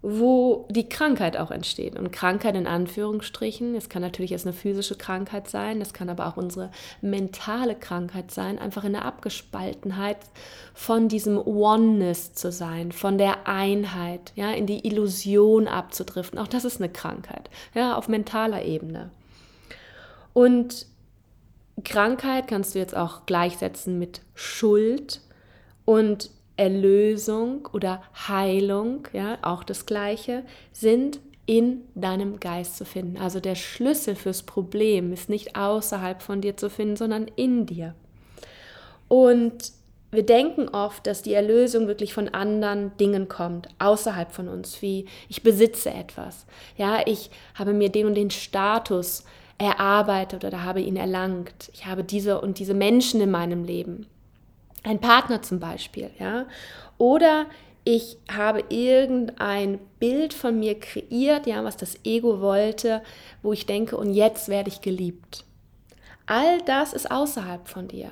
wo 0.06 0.66
die 0.68 0.86
Krankheit 0.86 1.38
auch 1.38 1.50
entsteht. 1.50 1.98
Und 1.98 2.12
Krankheit 2.12 2.56
in 2.56 2.66
Anführungsstrichen, 2.66 3.74
es 3.74 3.88
kann 3.88 4.02
natürlich 4.02 4.32
erst 4.32 4.44
eine 4.46 4.52
physische 4.52 4.96
Krankheit 4.96 5.48
sein, 5.48 5.78
das 5.78 5.94
kann 5.94 6.10
aber 6.10 6.26
auch 6.26 6.36
unsere 6.36 6.70
mentale 7.00 7.74
Krankheit 7.74 8.30
sein, 8.30 8.58
einfach 8.58 8.84
in 8.84 8.92
der 8.92 9.06
Abgespaltenheit 9.06 10.18
von 10.74 11.08
diesem 11.08 11.38
Oneness 11.38 12.34
zu 12.34 12.52
sein, 12.52 12.92
von 12.92 13.16
der 13.16 13.48
Einheit, 13.48 14.32
ja, 14.34 14.50
in 14.50 14.66
die 14.66 14.86
Illusion 14.86 15.68
abzudriften. 15.68 16.38
Auch 16.38 16.48
das 16.48 16.66
ist 16.66 16.82
eine 16.82 16.92
Krankheit, 16.92 17.48
ja, 17.74 17.96
auf 17.96 18.06
mentaler 18.06 18.62
Ebene. 18.62 19.10
Und 20.34 20.86
Krankheit 21.82 22.46
kannst 22.46 22.74
du 22.74 22.78
jetzt 22.78 22.94
auch 22.94 23.24
gleichsetzen 23.24 23.98
mit 23.98 24.20
Schuld 24.34 25.22
und 25.86 26.30
Erlösung 26.56 27.68
oder 27.72 28.02
Heilung, 28.28 29.08
ja, 29.12 29.38
auch 29.42 29.64
das 29.64 29.86
Gleiche, 29.86 30.44
sind 30.72 31.20
in 31.46 31.82
deinem 31.94 32.40
Geist 32.40 32.76
zu 32.76 32.84
finden. 32.84 33.18
Also 33.18 33.40
der 33.40 33.54
Schlüssel 33.54 34.14
fürs 34.14 34.42
Problem 34.42 35.12
ist 35.12 35.28
nicht 35.28 35.56
außerhalb 35.56 36.22
von 36.22 36.40
dir 36.40 36.56
zu 36.56 36.70
finden, 36.70 36.96
sondern 36.96 37.26
in 37.36 37.66
dir. 37.66 37.94
Und 39.08 39.72
wir 40.10 40.24
denken 40.24 40.68
oft, 40.68 41.06
dass 41.06 41.22
die 41.22 41.34
Erlösung 41.34 41.88
wirklich 41.88 42.14
von 42.14 42.28
anderen 42.28 42.96
Dingen 42.98 43.28
kommt, 43.28 43.68
außerhalb 43.78 44.32
von 44.32 44.48
uns, 44.48 44.80
wie 44.80 45.06
ich 45.28 45.42
besitze 45.42 45.90
etwas. 45.90 46.46
Ja, 46.76 47.00
ich 47.04 47.30
habe 47.54 47.72
mir 47.74 47.90
den 47.90 48.06
und 48.06 48.14
den 48.14 48.30
Status 48.30 49.24
erarbeitet 49.58 50.44
oder 50.44 50.62
habe 50.62 50.80
ihn 50.80 50.96
erlangt. 50.96 51.70
Ich 51.72 51.86
habe 51.86 52.04
diese 52.04 52.40
und 52.40 52.58
diese 52.58 52.74
Menschen 52.74 53.20
in 53.20 53.30
meinem 53.30 53.64
Leben 53.64 54.06
ein 54.84 55.00
Partner 55.00 55.42
zum 55.42 55.58
Beispiel, 55.58 56.10
ja, 56.18 56.46
oder 56.98 57.46
ich 57.84 58.16
habe 58.32 58.64
irgendein 58.70 59.78
Bild 59.98 60.32
von 60.32 60.58
mir 60.58 60.78
kreiert, 60.80 61.46
ja, 61.46 61.64
was 61.64 61.76
das 61.76 61.98
Ego 62.04 62.40
wollte, 62.40 63.02
wo 63.42 63.52
ich 63.52 63.66
denke, 63.66 63.96
und 63.96 64.14
jetzt 64.14 64.48
werde 64.48 64.70
ich 64.70 64.80
geliebt. 64.80 65.44
All 66.26 66.62
das 66.62 66.94
ist 66.94 67.10
außerhalb 67.10 67.68
von 67.68 67.88
dir. 67.88 68.10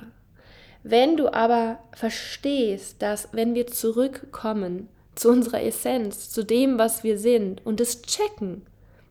Wenn 0.83 1.17
du 1.17 1.33
aber 1.33 1.79
verstehst, 1.93 3.01
dass 3.01 3.29
wenn 3.31 3.55
wir 3.55 3.65
zurückkommen 3.65 4.89
zu 5.15 5.29
unserer 5.29 5.63
Essenz, 5.63 6.29
zu 6.29 6.43
dem, 6.43 6.77
was 6.77 7.03
wir 7.03 7.17
sind 7.17 7.65
und 7.65 7.81
es 7.81 8.03
checken, 8.03 8.63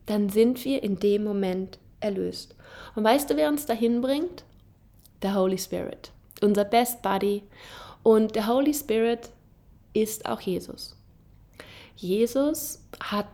dann 0.05 0.29
sind 0.29 0.63
wir 0.63 0.83
in 0.83 0.99
dem 0.99 1.25
Moment 1.25 1.77
erlöst. 1.99 2.55
Und 2.95 3.03
weißt 3.03 3.29
du, 3.29 3.35
wer 3.35 3.49
uns 3.49 3.65
dahin 3.65 4.01
bringt? 4.01 4.45
Der 5.21 5.35
Holy 5.35 5.57
Spirit 5.57 6.12
unser 6.43 6.65
Best 6.65 7.01
Buddy. 7.01 7.43
Und 8.03 8.35
der 8.35 8.47
Holy 8.47 8.73
Spirit 8.73 9.29
ist 9.93 10.25
auch 10.25 10.41
Jesus. 10.41 10.95
Jesus 11.95 12.83
hat 12.99 13.27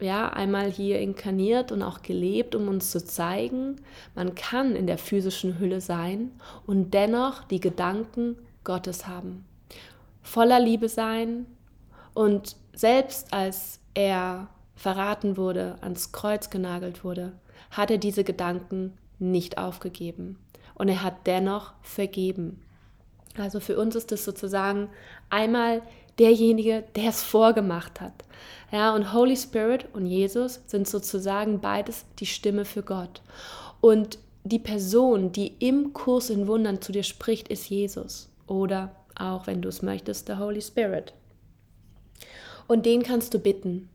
ja 0.00 0.30
einmal 0.30 0.70
hier 0.70 0.98
inkarniert 1.00 1.72
und 1.72 1.82
auch 1.82 2.02
gelebt, 2.02 2.54
um 2.54 2.68
uns 2.68 2.90
zu 2.90 3.04
zeigen, 3.04 3.76
man 4.14 4.34
kann 4.34 4.76
in 4.76 4.86
der 4.86 4.98
physischen 4.98 5.58
Hülle 5.58 5.80
sein 5.80 6.30
und 6.66 6.92
dennoch 6.94 7.44
die 7.44 7.60
Gedanken 7.60 8.36
Gottes 8.64 9.06
haben. 9.06 9.44
Voller 10.22 10.60
Liebe 10.60 10.88
sein 10.88 11.46
und 12.14 12.56
selbst 12.72 13.32
als 13.32 13.80
er 13.94 14.48
verraten 14.74 15.36
wurde, 15.36 15.76
ans 15.82 16.12
Kreuz 16.12 16.50
genagelt 16.50 17.04
wurde, 17.04 17.32
hat 17.70 17.90
er 17.90 17.98
diese 17.98 18.24
Gedanken 18.24 18.96
nicht 19.18 19.58
aufgegeben 19.58 20.38
und 20.80 20.88
er 20.88 21.02
hat 21.02 21.26
dennoch 21.26 21.74
vergeben. 21.82 22.62
Also 23.36 23.60
für 23.60 23.78
uns 23.78 23.94
ist 23.96 24.12
es 24.12 24.24
sozusagen 24.24 24.88
einmal 25.28 25.82
derjenige, 26.18 26.84
der 26.96 27.10
es 27.10 27.22
vorgemacht 27.22 28.00
hat. 28.00 28.24
Ja, 28.72 28.94
und 28.94 29.12
Holy 29.12 29.36
Spirit 29.36 29.88
und 29.92 30.06
Jesus 30.06 30.60
sind 30.66 30.88
sozusagen 30.88 31.60
beides 31.60 32.06
die 32.18 32.24
Stimme 32.24 32.64
für 32.64 32.82
Gott. 32.82 33.20
Und 33.82 34.18
die 34.44 34.58
Person, 34.58 35.32
die 35.32 35.48
im 35.58 35.92
Kurs 35.92 36.30
in 36.30 36.46
Wundern 36.46 36.80
zu 36.80 36.92
dir 36.92 37.02
spricht, 37.02 37.48
ist 37.48 37.68
Jesus. 37.68 38.30
Oder 38.46 38.96
auch, 39.14 39.46
wenn 39.46 39.60
du 39.60 39.68
es 39.68 39.82
möchtest, 39.82 40.28
der 40.28 40.38
Holy 40.38 40.62
Spirit. 40.62 41.12
Und 42.68 42.86
den 42.86 43.02
kannst 43.02 43.34
du 43.34 43.38
bitten. 43.38 43.90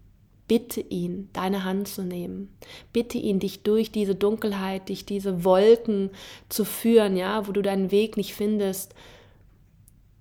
Bitte 0.47 0.81
ihn, 0.81 1.29
deine 1.33 1.63
Hand 1.63 1.87
zu 1.87 2.03
nehmen. 2.03 2.55
Bitte 2.93 3.17
ihn, 3.17 3.39
dich 3.39 3.63
durch 3.63 3.91
diese 3.91 4.13
Dunkelheit, 4.13 4.89
durch 4.89 5.05
diese 5.05 5.43
Wolken 5.43 6.11
zu 6.49 6.65
führen, 6.65 7.17
ja, 7.17 7.47
wo 7.47 7.51
du 7.51 7.63
deinen 7.63 7.89
Weg 7.91 8.15
nicht 8.15 8.35
findest, 8.35 8.93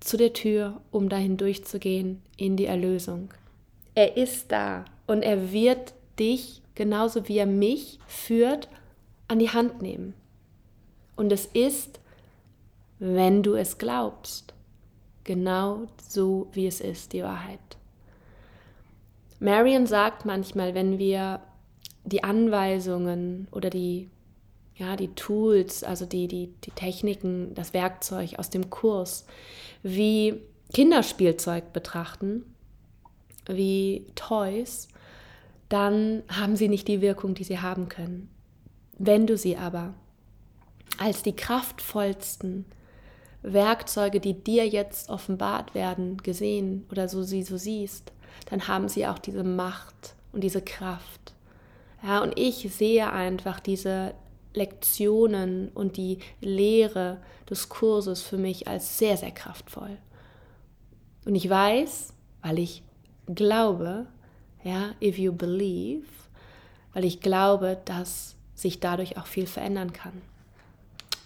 zu 0.01 0.17
der 0.17 0.33
Tür, 0.33 0.81
um 0.91 1.09
dahin 1.09 1.37
durchzugehen 1.37 2.23
in 2.37 2.57
die 2.57 2.67
Erlösung. 2.67 3.33
Er 3.95 4.17
ist 4.17 4.51
da 4.51 4.85
und 5.07 5.23
er 5.23 5.53
wird 5.53 5.95
dich, 6.19 6.63
genauso 6.75 7.29
wie 7.29 7.39
er 7.39 7.47
mich 7.47 7.99
führt, 8.07 8.69
an 9.29 9.39
die 9.39 9.51
Hand 9.51 9.83
nehmen. 9.83 10.15
Und 11.17 11.33
es 11.33 11.47
ist, 11.47 12.01
wenn 12.99 13.43
du 13.43 13.55
es 13.55 13.79
glaubst, 13.79 14.55
genau 15.25 15.87
so, 16.07 16.49
wie 16.53 16.67
es 16.67 16.81
ist, 16.81 17.13
die 17.13 17.23
Wahrheit. 17.23 17.61
Marion 19.45 19.87
sagt 19.87 20.25
manchmal, 20.25 20.75
wenn 20.75 20.99
wir 20.99 21.43
die 22.05 22.25
Anweisungen 22.25 23.47
oder 23.53 23.69
die, 23.69 24.09
ja, 24.75 24.97
die 24.97 25.15
Tools, 25.15 25.85
also 25.85 26.07
die, 26.07 26.29
die, 26.29 26.47
die 26.65 26.71
Techniken, 26.71 27.53
das 27.55 27.75
Werkzeug 27.75 28.39
aus 28.39 28.49
dem 28.49 28.71
Kurs 28.71 29.27
wie 29.83 30.41
Kinderspielzeug 30.73 31.75
betrachten, 31.75 32.55
wie 33.47 34.07
Toys, 34.15 34.89
dann 35.69 36.23
haben 36.29 36.57
sie 36.57 36.69
nicht 36.69 36.89
die 36.89 37.03
Wirkung, 37.03 37.35
die 37.35 37.45
sie 37.45 37.59
haben 37.59 37.91
können. 37.91 38.31
Wenn 38.97 39.27
du 39.27 39.37
sie 39.37 39.59
aber 39.59 39.93
als 40.97 41.23
die 41.23 41.37
kraftvollsten 41.37 42.65
Werkzeuge, 43.43 44.21
die 44.21 44.43
dir 44.43 44.67
jetzt 44.67 45.11
offenbart 45.11 45.75
werden, 45.75 46.17
gesehen 46.17 46.87
oder 46.91 47.11
so 47.11 47.23
sie 47.23 47.43
so 47.43 47.59
siehst, 47.59 48.11
dann 48.51 48.69
haben 48.69 48.89
sie 48.89 49.07
auch 49.07 49.19
diese 49.19 49.45
Macht 49.45 50.15
und 50.33 50.43
diese 50.43 50.63
Kraft. 50.63 51.33
Ja, 52.03 52.23
und 52.23 52.39
ich 52.39 52.73
sehe 52.75 53.11
einfach 53.11 53.61
diese 53.61 54.15
Lektionen 54.53 55.69
und 55.71 55.97
die 55.97 56.19
Lehre 56.41 57.19
des 57.49 57.69
Kurses 57.69 58.23
für 58.23 58.37
mich 58.37 58.69
als 58.69 58.99
sehr, 58.99 59.17
sehr 59.17 59.33
kraftvoll. 59.33 59.99
Und 61.25 61.35
ich 61.35 61.49
weiß, 61.49 62.13
weil 62.43 62.59
ich 62.59 62.83
glaube, 63.27 64.07
ja, 64.63 64.91
if 65.01 65.19
you 65.19 65.33
believe, 65.33 66.07
weil 66.93 67.05
ich 67.05 67.21
glaube, 67.21 67.79
dass 67.85 68.37
sich 68.55 68.81
dadurch 68.81 69.17
auch 69.19 69.27
viel 69.27 69.47
verändern 69.47 69.93
kann. 69.93 70.23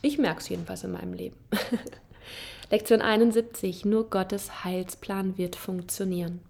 Ich 0.00 0.18
merke 0.18 0.40
es 0.40 0.48
jedenfalls 0.48 0.84
in 0.84 0.92
meinem 0.92 1.12
Leben. 1.12 1.36
Lektion 2.70 3.02
71. 3.02 3.84
Nur 3.84 4.08
Gottes 4.10 4.64
Heilsplan 4.64 5.36
wird 5.36 5.56
funktionieren. 5.56 6.40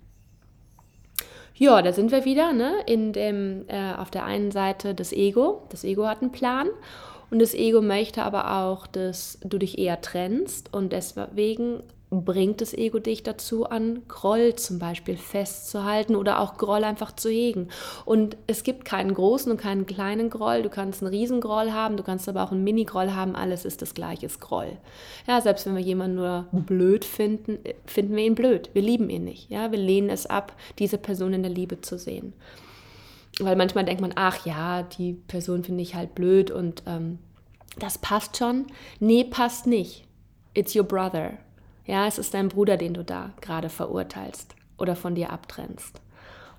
Ja, 1.59 1.83
da 1.83 1.93
sind 1.93 2.12
wir 2.12 2.25
wieder 2.25 2.53
ne? 2.53 2.73
in 2.87 3.12
dem, 3.12 3.65
äh, 3.67 3.93
auf 3.95 4.11
der 4.11 4.25
einen 4.25 4.53
Seite 4.53 4.95
das 4.95 5.12
Ego. 5.12 5.62
Das 5.71 5.83
Ego 5.83 6.07
hat 6.07 6.23
einen 6.23 6.31
Plan 6.31 6.69
und 7.31 7.41
das 7.41 7.53
Ego 7.53 7.83
möchte 7.83 8.23
aber 8.23 8.62
auch, 8.62 8.87
dass 8.87 9.38
du 9.43 9.59
dich 9.59 9.77
eher 9.77 10.00
trennst 10.00 10.73
und 10.73 10.93
deswegen 10.93 11.83
bringt 12.11 12.62
das 12.62 12.73
Ego 12.73 12.99
dich 12.99 13.23
dazu 13.23 13.67
an, 13.67 14.03
Groll 14.09 14.55
zum 14.55 14.79
Beispiel 14.79 15.17
festzuhalten 15.17 16.17
oder 16.17 16.41
auch 16.41 16.57
Groll 16.57 16.85
einfach 16.85 17.15
zu 17.15 17.29
hegen. 17.29 17.69
Und 18.07 18.37
es 18.47 18.62
gibt 18.62 18.87
keinen 18.87 19.12
großen 19.12 19.53
und 19.53 19.61
keinen 19.61 19.85
kleinen 19.85 20.31
Groll. 20.31 20.62
Du 20.62 20.71
kannst 20.71 21.03
einen 21.03 21.12
Riesengroll 21.12 21.73
haben, 21.73 21.99
du 21.99 22.03
kannst 22.03 22.29
aber 22.29 22.43
auch 22.43 22.53
einen 22.53 22.65
Mini-Groll 22.65 23.12
haben. 23.12 23.37
Alles 23.37 23.67
ist 23.67 23.83
das 23.83 23.93
gleiche, 23.93 24.27
ist 24.27 24.41
Groll. 24.41 24.79
Ja, 25.27 25.41
selbst 25.43 25.67
wenn 25.67 25.77
wir 25.77 25.83
jemanden 25.83 26.17
nur 26.17 26.47
blöd 26.53 27.05
finden, 27.05 27.59
finden 27.85 28.17
wir 28.17 28.25
ihn 28.25 28.35
blöd. 28.35 28.71
Wir 28.73 28.83
lieben 28.83 29.11
ihn 29.11 29.25
nicht. 29.25 29.50
Ja, 29.50 29.71
wir 29.71 29.79
lehnen 29.79 30.09
es 30.09 30.25
ab, 30.25 30.57
diese 30.79 30.97
Person 30.97 31.35
in 31.35 31.43
der 31.43 31.53
Liebe 31.53 31.83
zu 31.83 31.99
sehen. 31.99 32.33
Weil 33.38 33.57
manchmal 33.57 33.85
denkt 33.85 34.00
man, 34.00 34.12
ach 34.15 34.47
ja, 34.47 34.83
die 34.83 35.12
Person 35.12 35.62
finde 35.62 35.83
ich 35.83 35.95
halt 35.95 36.15
blöd 36.15 36.50
und 36.50 36.83
ähm, 36.87 37.19
das 37.79 37.99
passt 37.99 38.38
schon. 38.38 38.67
Nee, 38.99 39.25
passt 39.25 39.67
nicht. 39.67 40.07
It's 40.55 40.75
your 40.75 40.85
brother 40.85 41.38
ja, 41.88 42.07
es 42.07 42.18
ist 42.18 42.35
dein 42.35 42.49
Bruder, 42.50 42.76
den 42.76 42.92
du 42.92 43.02
da 43.02 43.33
gerade 43.40 43.71
verurteilst 43.71 44.54
oder 44.76 44.95
von 44.95 45.14
dir 45.14 45.30
abtrennst. 45.30 46.02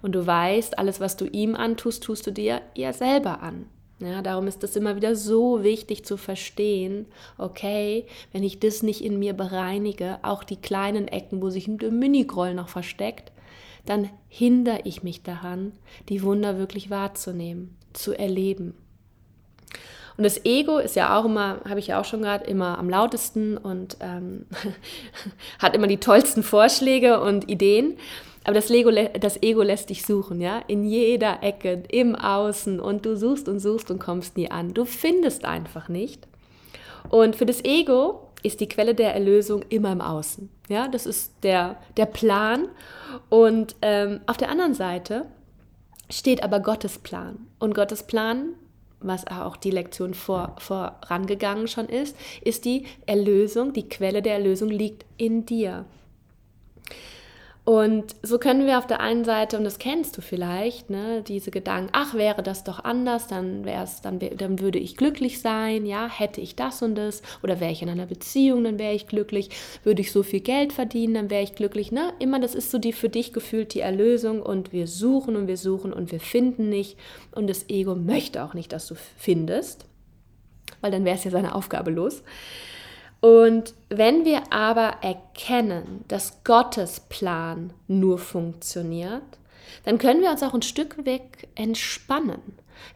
Und 0.01 0.13
du 0.13 0.25
weißt, 0.25 0.79
alles, 0.79 1.00
was 1.00 1.17
du 1.17 1.25
ihm 1.25 1.55
antust, 1.55 2.03
tust 2.03 2.25
du 2.25 2.31
dir 2.31 2.62
ja 2.75 2.93
selber 2.93 3.41
an. 3.41 3.67
Ja, 4.00 4.21
darum 4.24 4.48
ist 4.48 4.63
es 4.63 4.75
immer 4.75 4.95
wieder 4.95 5.15
so 5.15 5.62
wichtig 5.63 6.03
zu 6.03 6.17
verstehen, 6.17 7.05
okay, 7.38 8.07
wenn 8.31 8.43
ich 8.43 8.59
das 8.59 8.81
nicht 8.81 9.03
in 9.03 9.19
mir 9.19 9.33
bereinige, 9.33 10.17
auch 10.24 10.43
die 10.43 10.55
kleinen 10.55 11.07
Ecken, 11.07 11.41
wo 11.41 11.50
sich 11.50 11.67
ein 11.67 11.77
Mini-Groll 11.77 12.55
noch 12.55 12.69
versteckt, 12.69 13.31
dann 13.86 14.09
hindere 14.29 14.79
ich 14.86 15.03
mich 15.03 15.21
daran, 15.21 15.74
die 16.07 16.24
Wunder 16.24 16.57
wirklich 16.57 16.89
wahrzunehmen, 16.89 17.77
zu 17.93 18.17
erleben. 18.17 18.74
Und 20.19 20.23
das 20.23 20.43
Ego 20.43 20.79
ist 20.79 20.97
ja 20.97 21.17
auch 21.17 21.23
immer, 21.23 21.61
habe 21.63 21.79
ich 21.79 21.88
ja 21.88 22.01
auch 22.01 22.03
schon 22.03 22.23
gerade, 22.23 22.43
immer 22.43 22.77
am 22.77 22.89
lautesten 22.89 23.55
und 23.55 23.95
ähm, 24.01 24.47
hat 25.59 25.77
immer 25.77 25.88
die 25.88 26.01
tollsten 26.01 26.43
Vorschläge 26.43 27.21
und 27.21 27.49
Ideen. 27.49 27.95
Aber 28.43 28.55
das, 28.55 28.67
Lego, 28.67 28.91
das 28.91 29.41
Ego 29.41 29.61
lässt 29.61 29.89
dich 29.89 30.05
suchen, 30.05 30.41
ja, 30.41 30.59
in 30.67 30.83
jeder 30.83 31.41
Ecke, 31.41 31.83
im 31.89 32.17
Außen 32.17 32.81
und 32.81 33.05
du 33.05 33.15
suchst 33.15 33.47
und 33.47 33.61
suchst 33.61 33.91
und 33.91 33.99
kommst 33.99 34.35
nie 34.35 34.51
an. 34.51 34.73
Du 34.73 34.83
findest 34.83 35.45
einfach 35.45 35.88
nicht. 35.88 36.27
Und 37.07 37.38
für 37.38 37.45
das 37.45 37.63
Ego 37.63 38.27
ist 38.43 38.59
die 38.59 38.67
Quelle 38.67 38.95
der 38.95 39.13
Erlösung 39.13 39.63
immer 39.69 39.93
im 39.93 40.01
Außen. 40.01 40.49
Ja, 40.67 40.89
das 40.89 41.05
ist 41.05 41.31
der, 41.43 41.77
der 41.95 42.07
Plan. 42.07 42.67
Und 43.29 43.77
ähm, 43.81 44.19
auf 44.27 44.35
der 44.35 44.49
anderen 44.49 44.73
Seite 44.73 45.27
steht 46.09 46.43
aber 46.43 46.59
Gottes 46.59 46.99
Plan. 46.99 47.47
Und 47.57 47.73
Gottes 47.73 48.03
Plan 48.03 48.55
was 49.01 49.27
auch 49.27 49.58
die 49.58 49.72
Lektion 49.72 50.13
vor, 50.13 50.56
vorangegangen 50.60 51.68
schon 51.68 51.88
ist, 51.88 52.15
ist 52.41 52.65
die 52.65 52.86
Erlösung, 53.06 53.74
die 53.74 53.88
Quelle 53.88 54.22
der 54.22 54.34
Erlösung 54.34 54.70
liegt 54.70 55.06
in 55.18 55.46
dir. 55.46 55.86
Und 57.69 58.15
so 58.23 58.39
können 58.39 58.65
wir 58.65 58.79
auf 58.79 58.88
der 58.88 58.99
einen 58.99 59.23
Seite, 59.23 59.55
und 59.55 59.63
das 59.63 59.77
kennst 59.77 60.17
du 60.17 60.23
vielleicht, 60.23 60.89
ne, 60.89 61.21
diese 61.21 61.51
Gedanken, 61.51 61.91
ach, 61.93 62.15
wäre 62.15 62.41
das 62.41 62.63
doch 62.63 62.83
anders, 62.83 63.27
dann 63.27 63.63
wär's, 63.63 64.01
dann, 64.01 64.17
dann 64.17 64.59
würde 64.59 64.79
ich 64.79 64.97
glücklich 64.97 65.39
sein, 65.39 65.85
ja, 65.85 66.09
hätte 66.09 66.41
ich 66.41 66.55
das 66.55 66.81
und 66.81 66.95
das, 66.95 67.21
oder 67.43 67.59
wäre 67.59 67.71
ich 67.71 67.83
in 67.83 67.89
einer 67.89 68.07
Beziehung, 68.07 68.63
dann 68.63 68.79
wäre 68.79 68.95
ich 68.95 69.05
glücklich, 69.05 69.51
würde 69.83 70.01
ich 70.01 70.11
so 70.11 70.23
viel 70.23 70.39
Geld 70.39 70.73
verdienen, 70.73 71.13
dann 71.13 71.29
wäre 71.29 71.43
ich 71.43 71.53
glücklich, 71.53 71.91
ne? 71.91 72.11
Immer, 72.17 72.39
das 72.39 72.55
ist 72.55 72.71
so 72.71 72.79
die 72.79 72.91
für 72.91 73.09
dich 73.09 73.33
gefühlt 73.33 73.75
die 73.75 73.81
Erlösung 73.81 74.41
und 74.41 74.73
wir 74.73 74.88
suchen 74.88 75.35
und 75.35 75.45
wir 75.45 75.57
suchen 75.57 75.94
und 75.94 76.11
wir 76.11 76.20
finden 76.20 76.70
nicht 76.70 76.98
und 77.33 77.48
das 77.48 77.70
Ego 77.70 77.94
möchte 77.94 78.44
auch 78.44 78.55
nicht, 78.55 78.74
dass 78.74 78.87
du 78.87 78.96
findest, 78.96 79.85
weil 80.81 80.89
dann 80.89 81.05
wäre 81.05 81.17
es 81.17 81.24
ja 81.24 81.29
seine 81.29 81.53
Aufgabe 81.53 81.91
los. 81.91 82.24
Und 83.22 83.74
wenn 83.90 84.24
wir 84.24 84.53
aber 84.53 84.98
erkennen, 85.01 86.05
dass 86.08 86.44
Gottes 86.44 87.01
Plan 87.01 87.74
nur 87.88 88.18
funktioniert, 88.18 89.24
dann 89.84 89.98
können 89.98 90.22
wir 90.22 90.32
uns 90.32 90.44
auch 90.44 90.53
ein 90.53 90.62
Stück 90.62 91.05
weg 91.05 91.48
entspannen. 91.55 92.42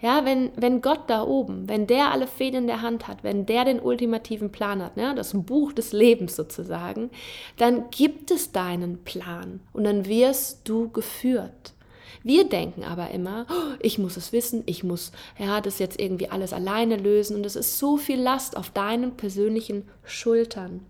Ja, 0.01 0.23
wenn, 0.23 0.51
wenn 0.55 0.81
Gott 0.81 1.01
da 1.07 1.23
oben, 1.23 1.67
wenn 1.67 1.87
der 1.87 2.11
alle 2.11 2.27
Fäden 2.27 2.61
in 2.61 2.67
der 2.67 2.81
Hand 2.81 3.07
hat, 3.07 3.23
wenn 3.23 3.45
der 3.45 3.65
den 3.65 3.81
ultimativen 3.81 4.49
Plan 4.49 4.81
hat, 4.81 4.95
ne, 4.95 5.13
das 5.13 5.33
Buch 5.33 5.73
des 5.73 5.91
Lebens 5.91 6.37
sozusagen, 6.37 7.09
dann 7.57 7.89
gibt 7.89 8.31
es 8.31 8.53
deinen 8.53 9.03
Plan 9.03 9.59
und 9.73 9.83
dann 9.83 10.05
wirst 10.05 10.67
du 10.69 10.89
geführt. 10.89 11.73
Wir 12.21 12.47
denken 12.47 12.83
aber 12.83 13.11
immer, 13.11 13.45
oh, 13.49 13.75
ich 13.79 13.97
muss 13.97 14.17
es 14.17 14.31
wissen, 14.31 14.63
ich 14.65 14.83
muss 14.83 15.11
ja, 15.39 15.61
das 15.61 15.79
jetzt 15.79 15.99
irgendwie 15.99 16.29
alles 16.29 16.53
alleine 16.53 16.97
lösen 16.97 17.35
und 17.35 17.45
es 17.45 17.55
ist 17.55 17.79
so 17.79 17.97
viel 17.97 18.19
Last 18.19 18.55
auf 18.57 18.69
deinen 18.69 19.17
persönlichen 19.17 19.87
Schultern. 20.03 20.85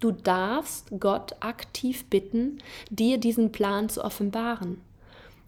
Du 0.00 0.10
darfst 0.10 0.88
Gott 0.98 1.36
aktiv 1.40 2.06
bitten, 2.06 2.58
dir 2.90 3.18
diesen 3.18 3.52
Plan 3.52 3.88
zu 3.88 4.04
offenbaren. 4.04 4.80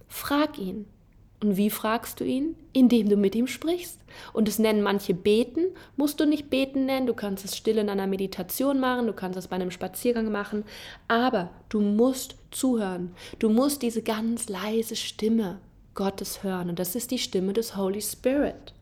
Frag 0.09 0.59
ihn, 0.59 0.87
und 1.45 1.57
wie 1.59 1.71
fragst 1.71 2.21
du 2.21 2.25
ihn? 2.25 2.57
Indem 2.73 3.09
du 3.09 3.17
mit 3.17 3.35
ihm 3.35 3.47
sprichst. 3.47 4.01
Und 4.33 4.49
es 4.49 4.59
nennen 4.59 4.83
manche 4.83 5.13
Beten, 5.13 5.67
musst 5.97 6.19
du 6.19 6.25
nicht 6.25 6.49
Beten 6.49 6.87
nennen, 6.87 7.07
du 7.07 7.15
kannst 7.15 7.45
es 7.45 7.57
still 7.57 7.79
in 7.79 7.91
einer 7.91 8.07
Meditation 8.07 8.81
machen, 8.81 9.07
du 9.07 9.13
kannst 9.13 9.39
es 9.39 9.49
bei 9.49 9.57
einem 9.57 9.71
Spaziergang 9.71 10.33
machen, 10.33 10.65
aber 11.07 11.51
du 11.69 11.81
musst 11.81 12.37
zuhören. 12.51 13.15
Du 13.39 13.51
musst 13.51 13.83
diese 13.83 14.03
ganz 14.03 14.49
leise 14.49 14.97
Stimme 14.97 15.59
Gottes 15.95 16.43
hören 16.43 16.71
und 16.71 16.79
das 16.79 16.95
ist 16.95 17.11
die 17.11 17.19
Stimme 17.19 17.53
des 17.53 17.77
Holy 17.77 18.01
Spirit. 18.01 18.73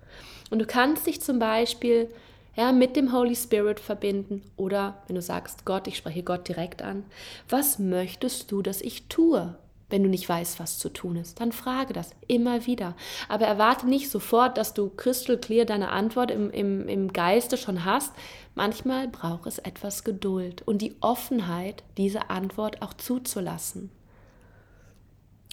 Und 0.50 0.60
du 0.60 0.66
kannst 0.66 1.06
dich 1.06 1.20
zum 1.20 1.38
Beispiel 1.38 2.08
ja, 2.54 2.72
mit 2.72 2.96
dem 2.96 3.12
Holy 3.12 3.34
Spirit 3.34 3.80
verbinden 3.80 4.42
oder 4.56 5.02
wenn 5.06 5.16
du 5.16 5.22
sagst, 5.22 5.64
Gott, 5.64 5.86
ich 5.86 5.96
spreche 5.96 6.22
Gott 6.22 6.48
direkt 6.48 6.82
an, 6.82 7.04
was 7.48 7.78
möchtest 7.78 8.52
du, 8.52 8.62
dass 8.62 8.82
ich 8.82 9.08
tue? 9.08 9.56
Wenn 9.92 10.04
du 10.04 10.08
nicht 10.08 10.26
weißt, 10.26 10.58
was 10.58 10.78
zu 10.78 10.88
tun 10.88 11.16
ist, 11.16 11.38
dann 11.38 11.52
frage 11.52 11.92
das 11.92 12.12
immer 12.26 12.64
wieder. 12.64 12.96
Aber 13.28 13.44
erwarte 13.44 13.86
nicht 13.86 14.08
sofort, 14.08 14.56
dass 14.56 14.72
du 14.72 14.88
crystal 14.88 15.36
clear 15.36 15.66
deine 15.66 15.90
Antwort 15.90 16.30
im, 16.30 16.48
im, 16.50 16.88
im 16.88 17.12
Geiste 17.12 17.58
schon 17.58 17.84
hast. 17.84 18.14
Manchmal 18.54 19.08
braucht 19.08 19.46
es 19.46 19.58
etwas 19.58 20.02
Geduld 20.02 20.62
und 20.62 20.80
die 20.80 20.96
Offenheit, 21.02 21.84
diese 21.98 22.30
Antwort 22.30 22.80
auch 22.80 22.94
zuzulassen. 22.94 23.90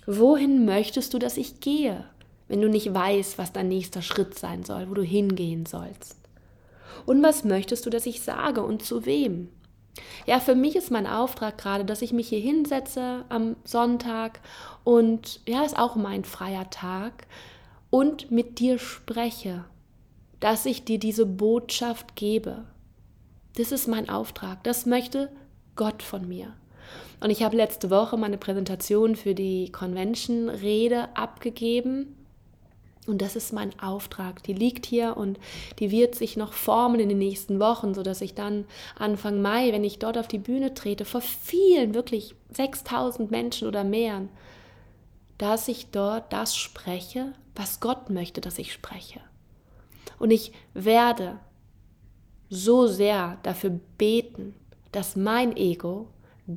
Wohin 0.06 0.64
möchtest 0.64 1.14
du, 1.14 1.20
dass 1.20 1.36
ich 1.36 1.60
gehe, 1.60 2.06
wenn 2.48 2.62
du 2.62 2.70
nicht 2.70 2.94
weißt, 2.94 3.38
was 3.38 3.52
dein 3.52 3.68
nächster 3.68 4.02
Schritt 4.02 4.40
sein 4.40 4.64
soll, 4.64 4.90
wo 4.90 4.94
du 4.94 5.04
hingehen 5.04 5.66
sollst? 5.66 6.16
Und 7.06 7.22
was 7.22 7.44
möchtest 7.44 7.86
du, 7.86 7.90
dass 7.90 8.06
ich 8.06 8.22
sage 8.22 8.64
und 8.64 8.86
zu 8.86 9.06
wem? 9.06 9.50
Ja, 10.26 10.40
für 10.40 10.56
mich 10.56 10.76
ist 10.76 10.92
mein 10.92 11.08
Auftrag 11.08 11.58
gerade, 11.58 11.86
dass 11.86 12.02
ich 12.02 12.14
mich 12.14 12.30
hier 12.30 12.40
hinsetze 12.40 13.26
am 13.30 13.56
Sonntag 13.64 14.40
und 14.84 15.42
ja, 15.48 15.64
ist 15.64 15.78
auch 15.78 15.96
mein 15.96 16.24
freier 16.24 16.70
Tag 16.70 17.28
und 17.90 18.32
mit 18.32 18.60
dir 18.60 18.80
spreche, 18.80 19.66
dass 20.40 20.66
ich 20.66 20.86
dir 20.86 21.00
diese 21.00 21.26
Botschaft 21.26 22.16
gebe. 22.16 22.66
Das 23.58 23.72
ist 23.72 23.88
mein 23.88 24.10
Auftrag. 24.10 24.64
Das 24.64 24.86
möchte 24.86 25.32
Gott 25.76 26.04
von 26.04 26.28
mir. 26.28 26.54
Und 27.20 27.30
ich 27.30 27.44
habe 27.44 27.58
letzte 27.58 27.90
Woche 27.90 28.16
meine 28.16 28.38
Präsentation 28.38 29.16
für 29.16 29.36
die 29.36 29.72
Convention-Rede 29.72 31.10
abgegeben 31.16 32.16
und 33.10 33.22
das 33.22 33.36
ist 33.36 33.54
mein 33.54 33.78
Auftrag. 33.80 34.44
Die 34.44 34.54
liegt 34.54 34.86
hier 34.86 35.18
und 35.18 35.40
die 35.80 35.92
wird 35.92 36.16
sich 36.16 36.38
noch 36.38 36.54
formen 36.54 37.00
in 37.00 37.10
den 37.10 37.18
nächsten 37.18 37.60
Wochen, 37.60 37.94
sodass 37.94 38.22
ich 38.22 38.36
dann 38.36 38.66
Anfang 38.96 39.42
Mai, 39.42 39.72
wenn 39.72 39.84
ich 39.84 40.00
dort 40.00 40.18
auf 40.18 40.28
die 40.28 40.38
Bühne 40.38 40.74
trete, 40.74 41.06
vor 41.06 41.22
vielen, 41.22 41.94
wirklich 41.94 42.36
6000 42.54 43.32
Menschen 43.32 43.68
oder 43.68 43.84
mehr, 43.84 44.22
dass 45.38 45.68
ich 45.68 45.88
dort 45.88 46.32
das 46.32 46.56
spreche, 46.56 47.34
was 47.56 47.80
Gott 47.80 48.10
möchte, 48.10 48.42
dass 48.42 48.60
ich 48.60 48.72
spreche. 48.72 49.20
Und 50.20 50.32
ich 50.32 50.52
werde 50.74 51.40
so 52.50 52.88
sehr 52.88 53.38
dafür 53.44 53.80
beten, 53.98 54.56
dass 54.92 55.16
mein 55.16 55.56
Ego 55.56 56.08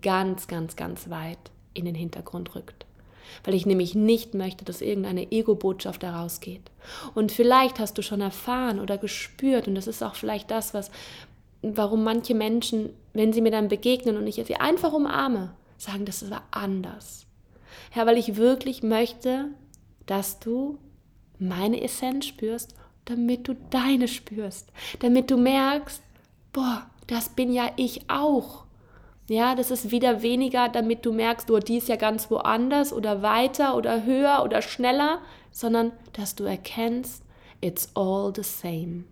ganz, 0.01 0.47
ganz, 0.47 0.77
ganz 0.77 1.11
weit 1.11 1.51
in 1.75 1.85
den 1.85 1.95
Hintergrund 1.95 2.55
rückt 2.55 2.87
weil 3.45 3.55
ich 3.55 3.67
nämlich 3.67 3.95
nicht 3.95 4.35
möchte, 4.35 4.65
dass 4.65 4.81
irgendeine 4.81 5.31
Ego-Botschaft 5.31 6.03
daraus 6.03 6.41
geht. 6.41 6.71
Und 7.15 7.33
vielleicht 7.33 7.79
hast 7.79 7.99
du 7.99 8.03
schon 8.03 8.21
erfahren 8.21 8.81
oder 8.81 8.99
gespürt, 8.99 9.69
und 9.69 9.75
das 9.75 9.87
ist 9.87 10.03
auch 10.03 10.15
vielleicht 10.15 10.51
das, 10.51 10.75
was, 10.75 10.91
warum 11.63 12.05
manche 12.05 12.35
Menschen, 12.35 12.91
wenn 13.13 13.33
sie 13.33 13.41
mir 13.41 13.53
dann 13.53 13.69
begegnen 13.69 14.17
und 14.17 14.27
ich 14.27 14.37
sie 14.37 14.57
einfach 14.57 14.93
umarme, 14.93 15.55
sagen, 15.79 16.05
das 16.05 16.31
war 16.31 16.43
anders. 16.51 17.27
Ja, 17.95 18.07
weil 18.07 18.19
ich 18.19 18.37
wirklich 18.37 18.83
möchte, 18.83 19.47
dass 20.07 20.39
du 20.39 20.79
meine 21.39 21.83
Essenz 21.83 22.27
spürst, 22.27 22.75
damit 23.05 23.49
du 23.49 23.55
deine 23.71 24.09
spürst, 24.09 24.71
damit 25.01 25.31
du 25.31 25.37
merkst, 25.37 26.03
boah, 26.53 26.87
das 27.07 27.31
bin 27.31 27.53
ja 27.53 27.71
ich 27.77 28.09
auch. 28.09 28.62
Ja, 29.33 29.55
das 29.55 29.71
ist 29.71 29.91
wieder 29.91 30.21
weniger, 30.21 30.69
damit 30.69 31.07
du 31.07 31.13
merkst, 31.15 31.49
du, 31.49 31.59
die 31.59 31.79
ist 31.79 31.89
ja 31.89 31.97
ganz 31.97 32.31
woanders 32.31 32.93
oder 32.93 33.23
weiter 33.23 33.79
oder 33.79 34.05
höher 34.05 34.43
oder 34.45 34.61
schneller, 34.61 35.23
sondern 35.51 35.93
dass 36.13 36.35
du 36.35 36.45
erkennst, 36.45 37.25
it's 37.63 37.89
all 37.95 38.31
the 38.37 38.43
same. 38.43 39.05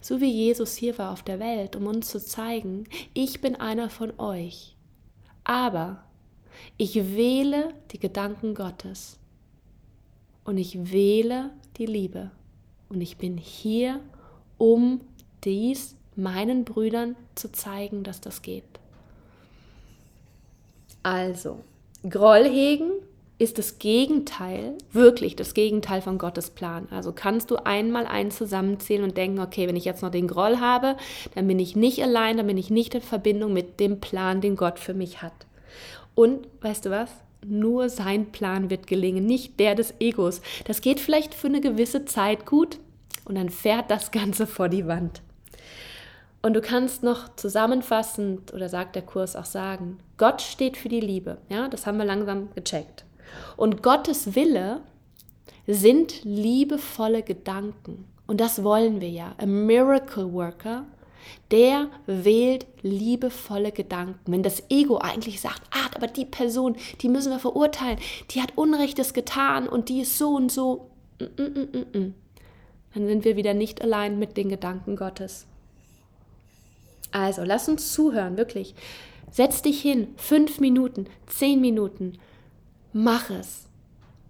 So 0.00 0.22
wie 0.22 0.32
Jesus 0.32 0.76
hier 0.76 0.96
war 0.96 1.12
auf 1.12 1.22
der 1.22 1.40
Welt, 1.40 1.76
um 1.76 1.86
uns 1.86 2.08
zu 2.08 2.24
zeigen, 2.24 2.84
ich 3.12 3.42
bin 3.42 3.54
einer 3.54 3.90
von 3.90 4.18
euch. 4.18 4.74
Aber 5.44 6.02
ich 6.78 6.94
wähle 7.14 7.74
die 7.90 7.98
Gedanken 7.98 8.54
Gottes 8.54 9.18
und 10.42 10.56
ich 10.56 10.90
wähle 10.90 11.50
die 11.76 11.84
Liebe. 11.84 12.30
Und 12.88 13.02
ich 13.02 13.18
bin 13.18 13.36
hier, 13.36 14.00
um 14.56 15.02
dies 15.44 15.96
meinen 16.14 16.64
Brüdern 16.64 17.14
zu 17.34 17.52
zeigen, 17.52 18.02
dass 18.02 18.22
das 18.22 18.40
geht. 18.40 18.64
Also, 21.06 21.60
Groll 22.10 22.42
hegen 22.46 22.90
ist 23.38 23.58
das 23.58 23.78
Gegenteil, 23.78 24.72
wirklich 24.90 25.36
das 25.36 25.54
Gegenteil 25.54 26.02
von 26.02 26.18
Gottes 26.18 26.50
Plan. 26.50 26.88
Also 26.90 27.12
kannst 27.12 27.52
du 27.52 27.58
einmal 27.64 28.06
eins 28.06 28.36
zusammenzählen 28.36 29.04
und 29.04 29.16
denken, 29.16 29.38
okay, 29.38 29.68
wenn 29.68 29.76
ich 29.76 29.84
jetzt 29.84 30.02
noch 30.02 30.10
den 30.10 30.26
Groll 30.26 30.58
habe, 30.58 30.96
dann 31.36 31.46
bin 31.46 31.60
ich 31.60 31.76
nicht 31.76 32.02
allein, 32.02 32.38
dann 32.38 32.48
bin 32.48 32.58
ich 32.58 32.70
nicht 32.70 32.96
in 32.96 33.02
Verbindung 33.02 33.52
mit 33.52 33.78
dem 33.78 34.00
Plan, 34.00 34.40
den 34.40 34.56
Gott 34.56 34.80
für 34.80 34.94
mich 34.94 35.22
hat. 35.22 35.46
Und 36.16 36.48
weißt 36.60 36.86
du 36.86 36.90
was? 36.90 37.10
Nur 37.46 37.88
sein 37.88 38.32
Plan 38.32 38.68
wird 38.68 38.88
gelingen, 38.88 39.26
nicht 39.26 39.60
der 39.60 39.76
des 39.76 39.94
Egos. 40.00 40.40
Das 40.64 40.80
geht 40.80 40.98
vielleicht 40.98 41.36
für 41.36 41.46
eine 41.46 41.60
gewisse 41.60 42.04
Zeit 42.04 42.46
gut 42.46 42.80
und 43.26 43.36
dann 43.36 43.50
fährt 43.50 43.92
das 43.92 44.10
Ganze 44.10 44.48
vor 44.48 44.68
die 44.68 44.88
Wand. 44.88 45.22
Und 46.46 46.52
du 46.52 46.60
kannst 46.60 47.02
noch 47.02 47.34
zusammenfassend, 47.34 48.54
oder 48.54 48.68
sagt 48.68 48.94
der 48.94 49.02
Kurs 49.02 49.34
auch 49.34 49.46
sagen, 49.46 49.98
Gott 50.16 50.40
steht 50.40 50.76
für 50.76 50.88
die 50.88 51.00
Liebe. 51.00 51.38
Ja, 51.48 51.66
das 51.66 51.88
haben 51.88 51.98
wir 51.98 52.04
langsam 52.04 52.50
gecheckt. 52.54 53.04
Und 53.56 53.82
Gottes 53.82 54.36
Wille 54.36 54.80
sind 55.66 56.22
liebevolle 56.22 57.24
Gedanken. 57.24 58.04
Und 58.28 58.40
das 58.40 58.62
wollen 58.62 59.00
wir 59.00 59.10
ja. 59.10 59.34
A 59.38 59.46
Miracle 59.46 60.32
Worker, 60.32 60.84
der 61.50 61.88
wählt 62.06 62.68
liebevolle 62.80 63.72
Gedanken. 63.72 64.30
Wenn 64.30 64.44
das 64.44 64.62
Ego 64.70 64.98
eigentlich 64.98 65.40
sagt, 65.40 65.62
ah, 65.72 65.90
aber 65.96 66.06
die 66.06 66.26
Person, 66.26 66.76
die 67.00 67.08
müssen 67.08 67.32
wir 67.32 67.40
verurteilen, 67.40 67.98
die 68.30 68.40
hat 68.40 68.56
Unrechtes 68.56 69.14
getan 69.14 69.68
und 69.68 69.88
die 69.88 70.02
ist 70.02 70.16
so 70.16 70.36
und 70.36 70.52
so, 70.52 70.90
mm, 71.18 71.42
mm, 71.42 71.98
mm, 71.98 72.14
dann 72.94 73.08
sind 73.08 73.24
wir 73.24 73.34
wieder 73.34 73.52
nicht 73.52 73.82
allein 73.82 74.20
mit 74.20 74.36
den 74.36 74.48
Gedanken 74.48 74.94
Gottes. 74.94 75.48
Also, 77.12 77.42
lass 77.44 77.68
uns 77.68 77.92
zuhören, 77.92 78.36
wirklich. 78.36 78.74
Setz 79.30 79.62
dich 79.62 79.80
hin, 79.80 80.08
fünf 80.16 80.60
Minuten, 80.60 81.06
zehn 81.26 81.60
Minuten, 81.60 82.18
Mach 82.98 83.28
es. 83.28 83.66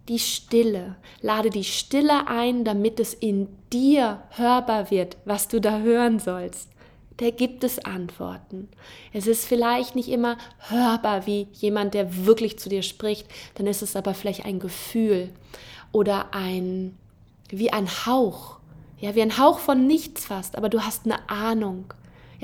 Die 0.08 0.18
Stille. 0.18 0.96
Lade 1.22 1.50
die 1.50 1.62
Stille 1.62 2.26
ein, 2.26 2.64
damit 2.64 2.98
es 2.98 3.14
in 3.14 3.46
dir 3.72 4.24
hörbar 4.30 4.90
wird, 4.90 5.16
was 5.24 5.46
du 5.46 5.60
da 5.60 5.78
hören 5.78 6.18
sollst. 6.18 6.68
Da 7.18 7.30
gibt 7.30 7.62
es 7.62 7.84
Antworten. 7.84 8.68
Es 9.12 9.28
ist 9.28 9.46
vielleicht 9.46 9.94
nicht 9.94 10.08
immer 10.08 10.36
hörbar 10.58 11.28
wie 11.28 11.46
jemand, 11.52 11.94
der 11.94 12.26
wirklich 12.26 12.58
zu 12.58 12.68
dir 12.68 12.82
spricht, 12.82 13.28
dann 13.54 13.68
ist 13.68 13.82
es 13.82 13.94
aber 13.94 14.14
vielleicht 14.14 14.44
ein 14.44 14.58
Gefühl 14.58 15.28
oder 15.92 16.34
ein, 16.34 16.98
wie 17.50 17.72
ein 17.72 17.86
Hauch. 18.04 18.58
Ja, 18.98 19.14
wie 19.14 19.22
ein 19.22 19.38
Hauch 19.38 19.60
von 19.60 19.86
nichts 19.86 20.24
fast, 20.26 20.56
aber 20.56 20.68
du 20.68 20.80
hast 20.80 21.04
eine 21.04 21.28
Ahnung. 21.28 21.84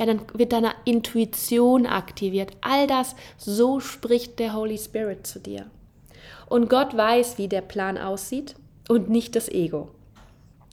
Ja, 0.02 0.06
dann 0.06 0.22
wird 0.34 0.52
deine 0.52 0.72
Intuition 0.84 1.86
aktiviert. 1.86 2.50
All 2.60 2.88
das, 2.88 3.14
so 3.36 3.78
spricht 3.78 4.40
der 4.40 4.52
Holy 4.52 4.76
Spirit 4.76 5.28
zu 5.28 5.38
dir. 5.38 5.66
Und 6.48 6.68
Gott 6.68 6.96
weiß, 6.96 7.38
wie 7.38 7.46
der 7.46 7.60
Plan 7.60 7.96
aussieht 7.96 8.56
und 8.88 9.10
nicht 9.10 9.36
das 9.36 9.48
Ego. 9.48 9.90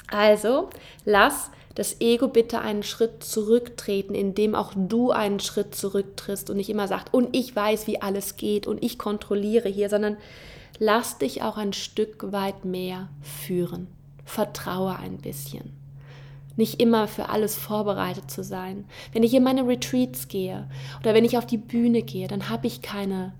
Also 0.10 0.72
lass 1.06 1.52
das 1.76 2.02
Ego 2.02 2.28
bitte 2.28 2.62
einen 2.62 2.82
Schritt 2.82 3.24
zurücktreten, 3.24 4.16
indem 4.16 4.56
auch 4.56 4.74
du 4.76 5.12
einen 5.12 5.40
Schritt 5.40 5.76
zurücktrittst 5.76 6.50
und 6.50 6.58
nicht 6.58 6.72
immer 6.72 6.88
sagt, 6.88 7.14
und 7.14 7.36
ich 7.36 7.56
weiß, 7.56 7.86
wie 7.86 8.02
alles 8.02 8.36
geht 8.36 8.66
und 8.66 8.84
ich 8.84 8.98
kontrolliere 8.98 9.70
hier, 9.70 9.90
sondern 9.90 10.18
lass 10.80 11.20
dich 11.20 11.44
auch 11.44 11.58
ein 11.58 11.74
Stück 11.74 12.32
weit 12.32 12.66
mehr 12.66 13.10
führen. 13.22 13.90
Vertraue 14.26 14.96
ein 14.96 15.20
bisschen. 15.20 15.79
Nicht 16.60 16.82
immer 16.82 17.08
für 17.08 17.30
alles 17.30 17.56
vorbereitet 17.56 18.30
zu 18.30 18.44
sein. 18.44 18.84
Wenn 19.14 19.24
ich 19.24 19.34
in 19.34 19.44
meine 19.44 19.66
Retreats 19.66 20.28
gehe 20.28 20.68
oder 21.00 21.14
wenn 21.14 21.24
ich 21.24 21.38
auf 21.38 21.46
die 21.46 21.58
Bühne 21.58 22.02
gehe, 22.02 22.28
dann 22.28 22.50
habe 22.50 22.68
ich 22.68 22.82
keine 22.82 23.32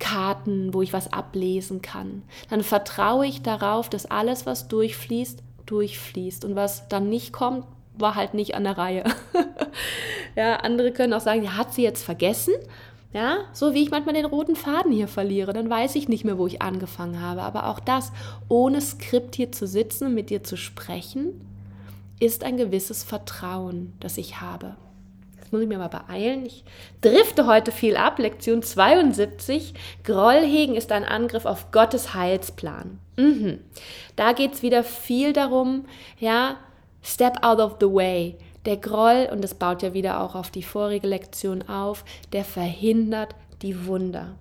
Karten, 0.00 0.74
wo 0.74 0.82
ich 0.82 0.92
was 0.92 1.12
ablesen 1.12 1.82
kann. 1.82 2.24
Dann 2.50 2.64
vertraue 2.64 3.26
ich 3.26 3.42
darauf, 3.42 3.88
dass 3.88 4.06
alles, 4.06 4.44
was 4.44 4.66
durchfließt, 4.66 5.40
durchfließt. 5.66 6.44
Und 6.44 6.56
was 6.56 6.88
dann 6.88 7.08
nicht 7.08 7.32
kommt, 7.32 7.64
war 7.96 8.16
halt 8.16 8.34
nicht 8.34 8.56
an 8.56 8.64
der 8.64 8.76
Reihe. 8.76 9.04
ja, 10.34 10.56
andere 10.56 10.90
können 10.90 11.12
auch 11.12 11.20
sagen, 11.20 11.44
ja, 11.44 11.56
hat 11.56 11.72
sie 11.72 11.84
jetzt 11.84 12.02
vergessen? 12.02 12.54
Ja, 13.12 13.36
so 13.52 13.72
wie 13.72 13.84
ich 13.84 13.92
manchmal 13.92 14.16
den 14.16 14.24
roten 14.24 14.56
Faden 14.56 14.90
hier 14.90 15.06
verliere, 15.06 15.52
dann 15.52 15.70
weiß 15.70 15.94
ich 15.94 16.08
nicht 16.08 16.24
mehr, 16.24 16.38
wo 16.38 16.48
ich 16.48 16.60
angefangen 16.60 17.20
habe. 17.20 17.42
Aber 17.42 17.68
auch 17.68 17.78
das, 17.78 18.10
ohne 18.48 18.80
Skript 18.80 19.36
hier 19.36 19.52
zu 19.52 19.68
sitzen 19.68 20.08
und 20.08 20.14
mit 20.14 20.30
dir 20.30 20.42
zu 20.42 20.56
sprechen, 20.56 21.40
ist 22.22 22.44
ein 22.44 22.56
gewisses 22.56 23.02
Vertrauen, 23.02 23.94
das 24.00 24.16
ich 24.16 24.40
habe 24.40 24.76
muss 25.52 25.60
ich 25.60 25.68
mir 25.68 25.78
mal 25.78 25.88
beeilen. 25.88 26.46
Ich 26.46 26.64
drifte 27.02 27.46
heute 27.46 27.72
viel 27.72 27.96
ab. 27.96 28.18
Lektion 28.18 28.62
72. 28.62 29.74
Groll 30.02 30.40
hegen 30.44 30.74
ist 30.74 30.90
ein 30.90 31.04
Angriff 31.04 31.44
auf 31.44 31.70
Gottes 31.70 32.14
Heilsplan. 32.14 32.98
Mhm. 33.16 33.60
Da 34.16 34.32
geht 34.32 34.54
es 34.54 34.62
wieder 34.62 34.82
viel 34.82 35.32
darum, 35.32 35.84
ja, 36.18 36.56
step 37.02 37.42
out 37.42 37.58
of 37.58 37.76
the 37.80 37.86
way. 37.86 38.36
Der 38.64 38.78
Groll, 38.78 39.28
und 39.30 39.42
das 39.42 39.54
baut 39.54 39.82
ja 39.82 39.92
wieder 39.92 40.20
auch 40.22 40.34
auf 40.34 40.50
die 40.50 40.62
vorige 40.62 41.06
Lektion 41.06 41.68
auf, 41.68 42.04
der 42.32 42.44
verhindert 42.44 43.34
die 43.60 43.86
Wunder. 43.86 44.36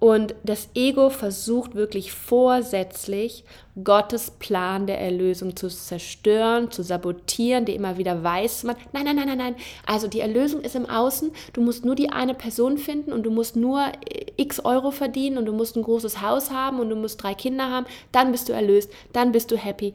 Und 0.00 0.36
das 0.44 0.68
Ego 0.74 1.10
versucht 1.10 1.74
wirklich 1.74 2.12
vorsätzlich, 2.12 3.44
Gottes 3.82 4.30
Plan 4.30 4.86
der 4.86 5.00
Erlösung 5.00 5.56
zu 5.56 5.68
zerstören, 5.68 6.70
zu 6.70 6.82
sabotieren, 6.82 7.64
die 7.64 7.74
immer 7.74 7.98
wieder 7.98 8.22
weiß 8.22 8.64
man, 8.64 8.76
nein, 8.92 9.04
nein, 9.04 9.16
nein, 9.16 9.26
nein, 9.26 9.38
nein. 9.38 9.56
Also 9.86 10.06
die 10.06 10.20
Erlösung 10.20 10.60
ist 10.60 10.76
im 10.76 10.88
Außen, 10.88 11.32
du 11.52 11.60
musst 11.60 11.84
nur 11.84 11.96
die 11.96 12.10
eine 12.10 12.34
Person 12.34 12.78
finden 12.78 13.12
und 13.12 13.24
du 13.24 13.30
musst 13.30 13.56
nur 13.56 13.80
äh, 14.08 14.26
x 14.36 14.60
Euro 14.60 14.92
verdienen 14.92 15.36
und 15.36 15.46
du 15.46 15.52
musst 15.52 15.76
ein 15.76 15.82
großes 15.82 16.22
Haus 16.22 16.52
haben 16.52 16.78
und 16.78 16.90
du 16.90 16.96
musst 16.96 17.22
drei 17.22 17.34
Kinder 17.34 17.68
haben, 17.68 17.86
dann 18.12 18.30
bist 18.30 18.48
du 18.48 18.52
erlöst, 18.52 18.90
dann 19.12 19.32
bist 19.32 19.50
du 19.50 19.56
happy, 19.56 19.94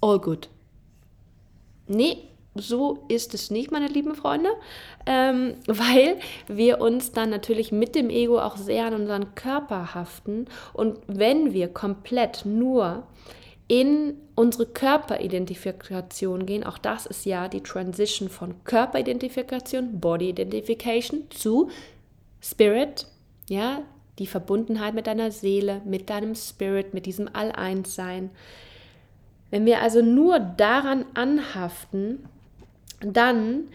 all 0.00 0.18
good. 0.18 0.48
Nee, 1.86 2.18
so 2.54 3.04
ist 3.08 3.34
es 3.34 3.50
nicht, 3.50 3.72
meine 3.72 3.88
lieben 3.88 4.14
Freunde, 4.14 4.50
ähm, 5.06 5.54
weil 5.66 6.18
wir 6.46 6.80
uns 6.80 7.12
dann 7.12 7.30
natürlich 7.30 7.72
mit 7.72 7.94
dem 7.94 8.10
Ego 8.10 8.38
auch 8.38 8.56
sehr 8.56 8.86
an 8.86 8.94
unseren 8.94 9.34
Körper 9.34 9.94
haften. 9.94 10.46
Und 10.72 10.98
wenn 11.06 11.52
wir 11.52 11.68
komplett 11.68 12.44
nur 12.44 13.04
in 13.66 14.14
unsere 14.34 14.66
Körperidentifikation 14.66 16.46
gehen, 16.46 16.64
auch 16.64 16.78
das 16.78 17.06
ist 17.06 17.24
ja 17.24 17.48
die 17.48 17.62
Transition 17.62 18.28
von 18.28 18.62
Körperidentifikation, 18.64 20.00
Body 20.00 20.30
Identification 20.30 21.24
zu 21.30 21.70
Spirit, 22.40 23.06
ja, 23.48 23.82
die 24.18 24.26
Verbundenheit 24.26 24.94
mit 24.94 25.06
deiner 25.06 25.30
Seele, 25.30 25.80
mit 25.84 26.08
deinem 26.08 26.34
Spirit, 26.34 26.94
mit 26.94 27.06
diesem 27.06 27.28
All-Eins-Sein. 27.32 28.30
Wenn 29.50 29.66
wir 29.66 29.80
also 29.80 30.02
nur 30.02 30.38
daran 30.38 31.04
anhaften, 31.14 32.28
dann 33.00 33.68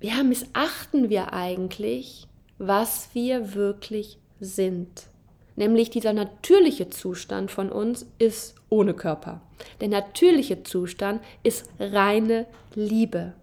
ja, 0.00 0.22
missachten 0.22 1.10
wir 1.10 1.32
eigentlich, 1.32 2.26
was 2.58 3.10
wir 3.14 3.54
wirklich 3.54 4.18
sind. 4.40 5.08
Nämlich 5.56 5.90
dieser 5.90 6.12
natürliche 6.12 6.88
Zustand 6.88 7.50
von 7.50 7.70
uns 7.70 8.06
ist 8.18 8.54
ohne 8.68 8.94
Körper. 8.94 9.40
Der 9.80 9.88
natürliche 9.88 10.62
Zustand 10.62 11.20
ist 11.42 11.68
reine 11.80 12.46
Liebe. 12.74 13.34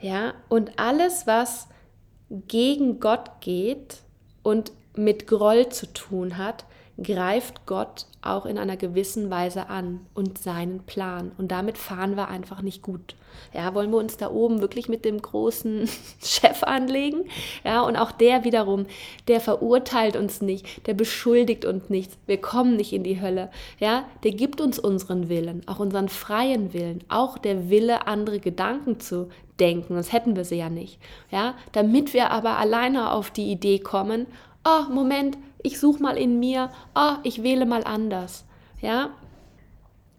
Ja, 0.00 0.34
und 0.48 0.78
alles, 0.78 1.26
was 1.26 1.68
gegen 2.28 3.00
Gott 3.00 3.40
geht 3.40 3.98
und 4.42 4.72
mit 4.96 5.26
Groll 5.26 5.68
zu 5.70 5.90
tun 5.92 6.36
hat, 6.36 6.66
greift 7.02 7.64
Gott 7.66 8.06
auch 8.22 8.46
in 8.46 8.58
einer 8.58 8.76
gewissen 8.76 9.30
Weise 9.30 9.68
an 9.68 10.00
und 10.14 10.38
seinen 10.38 10.80
Plan. 10.80 11.32
Und 11.38 11.50
damit 11.50 11.78
fahren 11.78 12.16
wir 12.16 12.28
einfach 12.28 12.62
nicht 12.62 12.82
gut. 12.82 13.14
Ja, 13.54 13.74
wollen 13.74 13.90
wir 13.90 13.98
uns 13.98 14.16
da 14.16 14.30
oben 14.30 14.60
wirklich 14.60 14.88
mit 14.88 15.04
dem 15.04 15.20
großen 15.20 15.88
Chef 16.22 16.62
anlegen? 16.62 17.24
Ja, 17.64 17.82
und 17.82 17.96
auch 17.96 18.12
der 18.12 18.44
wiederum, 18.44 18.86
der 19.28 19.40
verurteilt 19.40 20.16
uns 20.16 20.40
nicht, 20.40 20.86
der 20.86 20.94
beschuldigt 20.94 21.64
uns 21.64 21.88
nichts. 21.88 22.18
Wir 22.26 22.40
kommen 22.40 22.76
nicht 22.76 22.92
in 22.92 23.02
die 23.02 23.20
Hölle. 23.20 23.50
Ja, 23.78 24.04
der 24.24 24.32
gibt 24.32 24.60
uns 24.60 24.78
unseren 24.78 25.28
Willen, 25.28 25.62
auch 25.66 25.78
unseren 25.78 26.08
freien 26.08 26.72
Willen, 26.74 27.02
auch 27.08 27.38
der 27.38 27.70
Wille, 27.70 28.06
andere 28.06 28.40
Gedanken 28.40 29.00
zu 29.00 29.28
denken, 29.58 29.94
sonst 29.94 30.12
hätten 30.12 30.36
wir 30.36 30.44
sie 30.44 30.56
ja 30.56 30.70
nicht. 30.70 30.98
Ja, 31.30 31.54
damit 31.72 32.14
wir 32.14 32.30
aber 32.30 32.58
alleine 32.58 33.12
auf 33.12 33.30
die 33.30 33.50
Idee 33.50 33.78
kommen, 33.78 34.26
oh, 34.64 34.90
Moment, 34.90 35.36
ich 35.62 35.78
suche 35.78 36.02
mal 36.02 36.16
in 36.16 36.38
mir, 36.38 36.70
oh, 36.94 37.14
ich 37.22 37.42
wähle 37.42 37.66
mal 37.66 37.84
anders. 37.84 38.44
Ja, 38.80 39.10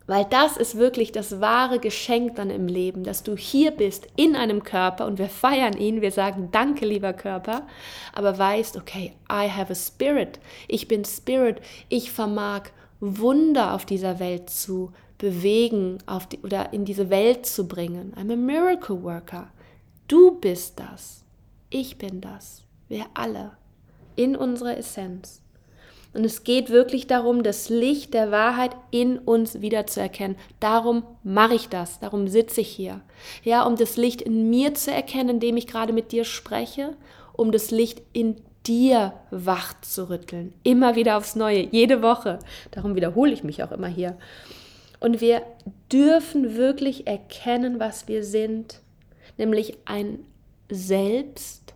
weil 0.07 0.25
das 0.25 0.57
ist 0.57 0.77
wirklich 0.77 1.11
das 1.11 1.39
wahre 1.39 1.79
Geschenk 1.79 2.35
dann 2.35 2.49
im 2.49 2.67
Leben, 2.67 3.03
dass 3.03 3.23
du 3.23 3.37
hier 3.37 3.71
bist 3.71 4.07
in 4.17 4.35
einem 4.35 4.63
Körper 4.63 5.05
und 5.05 5.19
wir 5.19 5.29
feiern 5.29 5.77
ihn, 5.77 6.01
wir 6.01 6.11
sagen 6.11 6.49
Danke, 6.51 6.85
lieber 6.85 7.13
Körper, 7.13 7.65
aber 8.13 8.37
weißt, 8.37 8.77
okay, 8.77 9.13
I 9.31 9.49
have 9.49 9.71
a 9.71 9.75
spirit, 9.75 10.39
ich 10.67 10.87
bin 10.87 11.05
Spirit, 11.05 11.61
ich 11.87 12.11
vermag 12.11 12.63
Wunder 12.99 13.73
auf 13.73 13.85
dieser 13.85 14.19
Welt 14.19 14.49
zu 14.49 14.91
bewegen 15.17 15.99
auf 16.07 16.27
die, 16.27 16.39
oder 16.39 16.73
in 16.73 16.83
diese 16.83 17.09
Welt 17.09 17.45
zu 17.45 17.67
bringen. 17.67 18.13
I'm 18.15 18.33
a 18.33 18.35
miracle 18.35 19.03
worker. 19.03 19.49
Du 20.07 20.31
bist 20.31 20.79
das. 20.79 21.23
Ich 21.69 21.97
bin 21.97 22.19
das. 22.21 22.63
Wir 22.89 23.05
alle. 23.13 23.51
In 24.21 24.35
unserer 24.35 24.77
Essenz. 24.77 25.41
Und 26.13 26.25
es 26.25 26.43
geht 26.43 26.69
wirklich 26.69 27.07
darum, 27.07 27.41
das 27.41 27.69
Licht 27.69 28.13
der 28.13 28.29
Wahrheit 28.29 28.75
in 28.91 29.17
uns 29.17 29.61
wiederzuerkennen. 29.61 30.37
Darum 30.59 31.03
mache 31.23 31.55
ich 31.55 31.69
das, 31.69 31.99
darum 31.99 32.27
sitze 32.27 32.61
ich 32.61 32.67
hier. 32.67 33.01
Ja, 33.43 33.63
um 33.63 33.77
das 33.77 33.97
Licht 33.97 34.21
in 34.21 34.51
mir 34.51 34.75
zu 34.75 34.91
erkennen, 34.91 35.29
indem 35.29 35.57
ich 35.57 35.65
gerade 35.65 35.91
mit 35.91 36.11
dir 36.11 36.23
spreche, 36.23 36.95
um 37.33 37.51
das 37.51 37.71
Licht 37.71 38.03
in 38.13 38.35
dir 38.67 39.13
wach 39.31 39.73
zu 39.81 40.07
rütteln. 40.11 40.53
Immer 40.61 40.95
wieder 40.95 41.17
aufs 41.17 41.35
Neue, 41.35 41.67
jede 41.71 42.03
Woche. 42.03 42.37
Darum 42.69 42.93
wiederhole 42.93 43.31
ich 43.31 43.43
mich 43.43 43.63
auch 43.63 43.71
immer 43.71 43.87
hier. 43.87 44.17
Und 44.99 45.19
wir 45.19 45.41
dürfen 45.91 46.55
wirklich 46.55 47.07
erkennen, 47.07 47.79
was 47.79 48.07
wir 48.07 48.23
sind, 48.23 48.81
nämlich 49.39 49.79
ein 49.85 50.19
Selbst, 50.69 51.73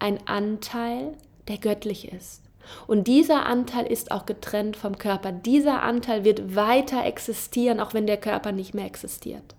ein 0.00 0.18
Anteil, 0.26 1.12
der 1.48 1.58
göttlich 1.58 2.12
ist. 2.12 2.42
Und 2.86 3.06
dieser 3.06 3.46
Anteil 3.46 3.86
ist 3.86 4.10
auch 4.10 4.26
getrennt 4.26 4.76
vom 4.76 4.98
Körper. 4.98 5.32
Dieser 5.32 5.82
Anteil 5.82 6.24
wird 6.24 6.56
weiter 6.56 7.04
existieren, 7.04 7.80
auch 7.80 7.94
wenn 7.94 8.06
der 8.06 8.16
Körper 8.16 8.52
nicht 8.52 8.74
mehr 8.74 8.86
existiert. 8.86 9.54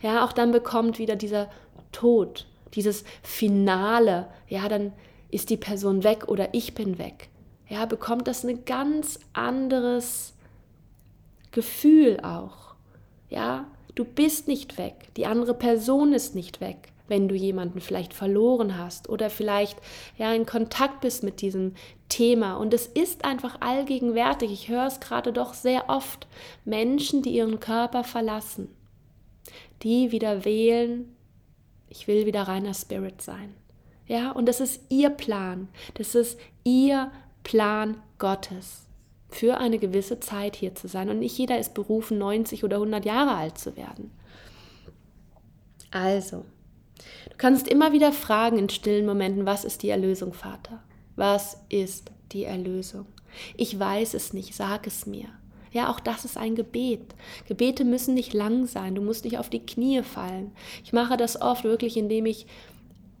Ja, 0.00 0.24
auch 0.24 0.32
dann 0.32 0.50
bekommt 0.50 0.98
wieder 0.98 1.16
dieser 1.16 1.48
Tod, 1.92 2.46
dieses 2.74 3.04
Finale, 3.22 4.26
ja, 4.48 4.68
dann 4.68 4.92
ist 5.30 5.50
die 5.50 5.56
Person 5.56 6.02
weg 6.02 6.28
oder 6.28 6.48
ich 6.52 6.74
bin 6.74 6.98
weg. 6.98 7.28
Ja, 7.68 7.86
bekommt 7.86 8.26
das 8.26 8.44
ein 8.44 8.64
ganz 8.64 9.20
anderes 9.32 10.34
Gefühl 11.52 12.18
auch. 12.22 12.74
Ja, 13.30 13.66
du 13.94 14.04
bist 14.04 14.48
nicht 14.48 14.76
weg, 14.78 14.94
die 15.16 15.26
andere 15.26 15.54
Person 15.54 16.12
ist 16.12 16.34
nicht 16.34 16.60
weg 16.60 16.91
wenn 17.08 17.28
du 17.28 17.34
jemanden 17.34 17.80
vielleicht 17.80 18.14
verloren 18.14 18.78
hast 18.78 19.08
oder 19.08 19.30
vielleicht 19.30 19.78
ja 20.16 20.32
in 20.32 20.46
Kontakt 20.46 21.00
bist 21.00 21.22
mit 21.22 21.40
diesem 21.40 21.74
Thema. 22.08 22.56
Und 22.56 22.72
es 22.74 22.86
ist 22.86 23.24
einfach 23.24 23.60
allgegenwärtig. 23.60 24.52
Ich 24.52 24.68
höre 24.68 24.86
es 24.86 25.00
gerade 25.00 25.32
doch 25.32 25.54
sehr 25.54 25.88
oft. 25.88 26.26
Menschen, 26.64 27.22
die 27.22 27.30
ihren 27.30 27.60
Körper 27.60 28.04
verlassen, 28.04 28.68
die 29.82 30.12
wieder 30.12 30.44
wählen, 30.44 31.16
ich 31.88 32.06
will 32.06 32.24
wieder 32.26 32.42
reiner 32.42 32.74
Spirit 32.74 33.20
sein. 33.20 33.54
Ja, 34.06 34.30
und 34.32 34.46
das 34.46 34.60
ist 34.60 34.82
ihr 34.88 35.10
Plan. 35.10 35.68
Das 35.94 36.14
ist 36.14 36.38
ihr 36.64 37.10
Plan 37.42 37.96
Gottes 38.18 38.86
für 39.28 39.58
eine 39.58 39.78
gewisse 39.78 40.20
Zeit 40.20 40.56
hier 40.56 40.74
zu 40.74 40.88
sein. 40.88 41.08
Und 41.08 41.18
nicht 41.18 41.36
jeder 41.38 41.58
ist 41.58 41.74
berufen, 41.74 42.18
90 42.18 42.64
oder 42.64 42.76
100 42.76 43.04
Jahre 43.04 43.34
alt 43.34 43.58
zu 43.58 43.76
werden. 43.76 44.10
Also, 45.90 46.44
Du 47.30 47.36
kannst 47.36 47.68
immer 47.68 47.92
wieder 47.92 48.12
fragen 48.12 48.58
in 48.58 48.68
stillen 48.68 49.06
Momenten, 49.06 49.46
was 49.46 49.64
ist 49.64 49.82
die 49.82 49.90
Erlösung, 49.90 50.32
Vater? 50.32 50.82
Was 51.16 51.58
ist 51.68 52.10
die 52.32 52.44
Erlösung? 52.44 53.06
Ich 53.56 53.78
weiß 53.78 54.14
es 54.14 54.32
nicht, 54.32 54.54
sag 54.54 54.86
es 54.86 55.06
mir. 55.06 55.28
Ja, 55.72 55.90
auch 55.90 56.00
das 56.00 56.24
ist 56.24 56.36
ein 56.36 56.54
Gebet. 56.54 57.14
Gebete 57.48 57.84
müssen 57.84 58.14
nicht 58.14 58.34
lang 58.34 58.66
sein, 58.66 58.94
du 58.94 59.00
musst 59.02 59.24
nicht 59.24 59.38
auf 59.38 59.48
die 59.48 59.64
Knie 59.64 60.02
fallen. 60.02 60.52
Ich 60.84 60.92
mache 60.92 61.16
das 61.16 61.40
oft 61.40 61.64
wirklich, 61.64 61.96
indem 61.96 62.26
ich, 62.26 62.46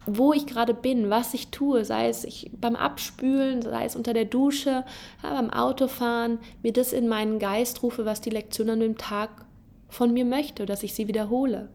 wo 0.04 0.34
ich 0.34 0.46
gerade 0.46 0.74
bin, 0.74 1.08
was 1.08 1.32
ich 1.32 1.48
tue, 1.48 1.84
sei 1.86 2.08
es 2.08 2.24
ich 2.24 2.50
beim 2.54 2.76
Abspülen, 2.76 3.62
sei 3.62 3.86
es 3.86 3.96
unter 3.96 4.12
der 4.12 4.26
Dusche, 4.26 4.84
ja, 5.22 5.30
beim 5.30 5.50
Autofahren, 5.50 6.38
mir 6.62 6.72
das 6.72 6.92
in 6.92 7.08
meinen 7.08 7.38
Geist 7.38 7.82
rufe, 7.82 8.04
was 8.04 8.20
die 8.20 8.30
Lektion 8.30 8.68
an 8.68 8.80
dem 8.80 8.98
Tag 8.98 9.46
von 9.88 10.12
mir 10.12 10.26
möchte, 10.26 10.66
dass 10.66 10.82
ich 10.82 10.94
sie 10.94 11.08
wiederhole. 11.08 11.70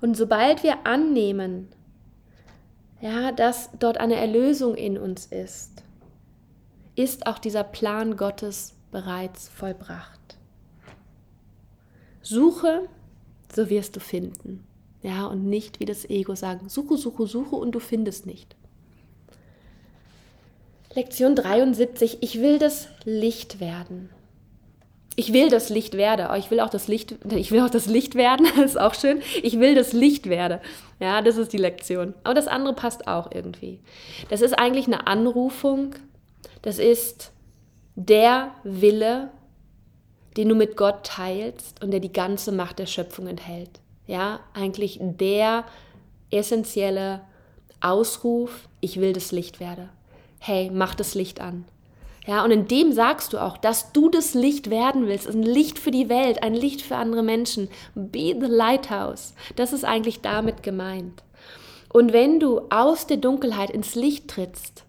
Und 0.00 0.16
sobald 0.16 0.62
wir 0.62 0.86
annehmen, 0.86 1.68
ja, 3.00 3.32
dass 3.32 3.70
dort 3.78 3.98
eine 3.98 4.16
Erlösung 4.16 4.74
in 4.74 4.98
uns 4.98 5.26
ist, 5.26 5.82
ist 6.94 7.26
auch 7.26 7.38
dieser 7.38 7.64
Plan 7.64 8.16
Gottes 8.16 8.74
bereits 8.90 9.48
vollbracht. 9.48 10.36
Suche, 12.22 12.88
so 13.54 13.70
wirst 13.70 13.96
du 13.96 14.00
finden. 14.00 14.64
Ja, 15.02 15.26
und 15.26 15.46
nicht 15.46 15.78
wie 15.78 15.84
das 15.84 16.04
Ego 16.10 16.34
sagen, 16.34 16.68
suche, 16.68 16.96
suche, 16.96 17.26
suche 17.26 17.54
und 17.54 17.72
du 17.72 17.78
findest 17.78 18.26
nicht. 18.26 18.56
Lektion 20.92 21.36
73, 21.36 22.18
ich 22.20 22.40
will 22.40 22.58
das 22.58 22.88
Licht 23.04 23.60
werden 23.60 24.10
ich 25.18 25.32
will 25.32 25.50
das 25.50 25.68
Licht 25.68 25.94
werde. 25.94 26.28
Oh, 26.30 26.36
ich 26.36 26.48
will 26.52 26.60
auch 26.60 26.70
das 26.70 26.86
Licht, 26.86 27.16
ich 27.28 27.50
will 27.50 27.60
auch 27.62 27.70
das 27.70 27.86
Licht 27.86 28.14
werden, 28.14 28.46
das 28.54 28.64
ist 28.66 28.80
auch 28.80 28.94
schön. 28.94 29.20
Ich 29.42 29.58
will 29.58 29.74
das 29.74 29.92
Licht 29.92 30.28
werde. 30.28 30.60
Ja, 31.00 31.22
das 31.22 31.36
ist 31.36 31.52
die 31.52 31.58
Lektion. 31.58 32.14
Aber 32.22 32.34
das 32.34 32.46
andere 32.46 32.72
passt 32.72 33.08
auch 33.08 33.32
irgendwie. 33.32 33.80
Das 34.28 34.42
ist 34.42 34.56
eigentlich 34.56 34.86
eine 34.86 35.08
Anrufung. 35.08 35.96
Das 36.62 36.78
ist 36.78 37.32
der 37.96 38.52
Wille, 38.62 39.30
den 40.36 40.50
du 40.50 40.54
mit 40.54 40.76
Gott 40.76 41.04
teilst 41.04 41.82
und 41.82 41.90
der 41.90 42.00
die 42.00 42.12
ganze 42.12 42.52
Macht 42.52 42.78
der 42.78 42.86
Schöpfung 42.86 43.26
enthält. 43.26 43.80
Ja, 44.06 44.38
eigentlich 44.54 45.00
der 45.00 45.64
essentielle 46.30 47.22
Ausruf, 47.80 48.68
ich 48.80 49.00
will 49.00 49.14
das 49.14 49.32
Licht 49.32 49.58
werde. 49.58 49.88
Hey, 50.38 50.70
mach 50.72 50.94
das 50.94 51.16
Licht 51.16 51.40
an. 51.40 51.64
Ja, 52.28 52.44
und 52.44 52.50
in 52.50 52.68
dem 52.68 52.92
sagst 52.92 53.32
du 53.32 53.38
auch, 53.38 53.56
dass 53.56 53.90
du 53.92 54.10
das 54.10 54.34
Licht 54.34 54.68
werden 54.68 55.06
willst, 55.06 55.26
ein 55.26 55.42
Licht 55.42 55.78
für 55.78 55.90
die 55.90 56.10
Welt, 56.10 56.42
ein 56.42 56.52
Licht 56.52 56.82
für 56.82 56.96
andere 56.96 57.22
Menschen. 57.22 57.70
Be 57.94 58.36
the 58.38 58.46
lighthouse. 58.46 59.32
Das 59.56 59.72
ist 59.72 59.86
eigentlich 59.86 60.20
damit 60.20 60.62
gemeint. 60.62 61.22
Und 61.90 62.12
wenn 62.12 62.38
du 62.38 62.60
aus 62.68 63.06
der 63.06 63.16
Dunkelheit 63.16 63.70
ins 63.70 63.94
Licht 63.94 64.28
trittst, 64.28 64.84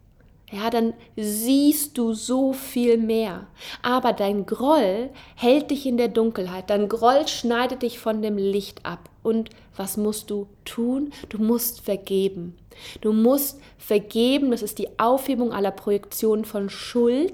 ja, 0.51 0.69
dann 0.69 0.93
siehst 1.15 1.97
du 1.97 2.13
so 2.13 2.53
viel 2.53 2.97
mehr. 2.97 3.45
Aber 3.83 4.13
dein 4.13 4.45
Groll 4.45 5.09
hält 5.35 5.69
dich 5.69 5.85
in 5.85 5.97
der 5.97 6.07
Dunkelheit. 6.07 6.69
Dein 6.69 6.89
Groll 6.89 7.27
schneidet 7.27 7.83
dich 7.83 7.99
von 7.99 8.21
dem 8.21 8.37
Licht 8.37 8.85
ab. 8.85 9.09
Und 9.21 9.49
was 9.75 9.95
musst 9.97 10.31
du 10.31 10.47
tun? 10.65 11.11
Du 11.29 11.37
musst 11.37 11.81
vergeben. 11.81 12.57
Du 13.01 13.13
musst 13.13 13.59
vergeben, 13.77 14.51
das 14.51 14.63
ist 14.63 14.79
die 14.79 14.99
Aufhebung 14.99 15.53
aller 15.53 15.71
Projektionen 15.71 16.45
von 16.45 16.69
Schuld 16.69 17.33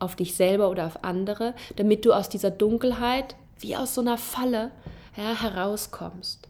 auf 0.00 0.16
dich 0.16 0.34
selber 0.34 0.70
oder 0.70 0.86
auf 0.86 1.04
andere, 1.04 1.54
damit 1.76 2.04
du 2.04 2.12
aus 2.12 2.28
dieser 2.28 2.50
Dunkelheit, 2.50 3.36
wie 3.60 3.76
aus 3.76 3.94
so 3.94 4.00
einer 4.00 4.18
Falle, 4.18 4.70
ja, 5.16 5.40
herauskommst. 5.40 6.48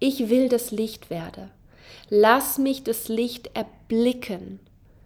Ich 0.00 0.28
will 0.28 0.48
das 0.48 0.70
Licht 0.70 1.10
werde. 1.10 1.50
Lass 2.08 2.58
mich 2.58 2.82
das 2.82 3.08
Licht 3.08 3.50
erblicken 3.54 4.60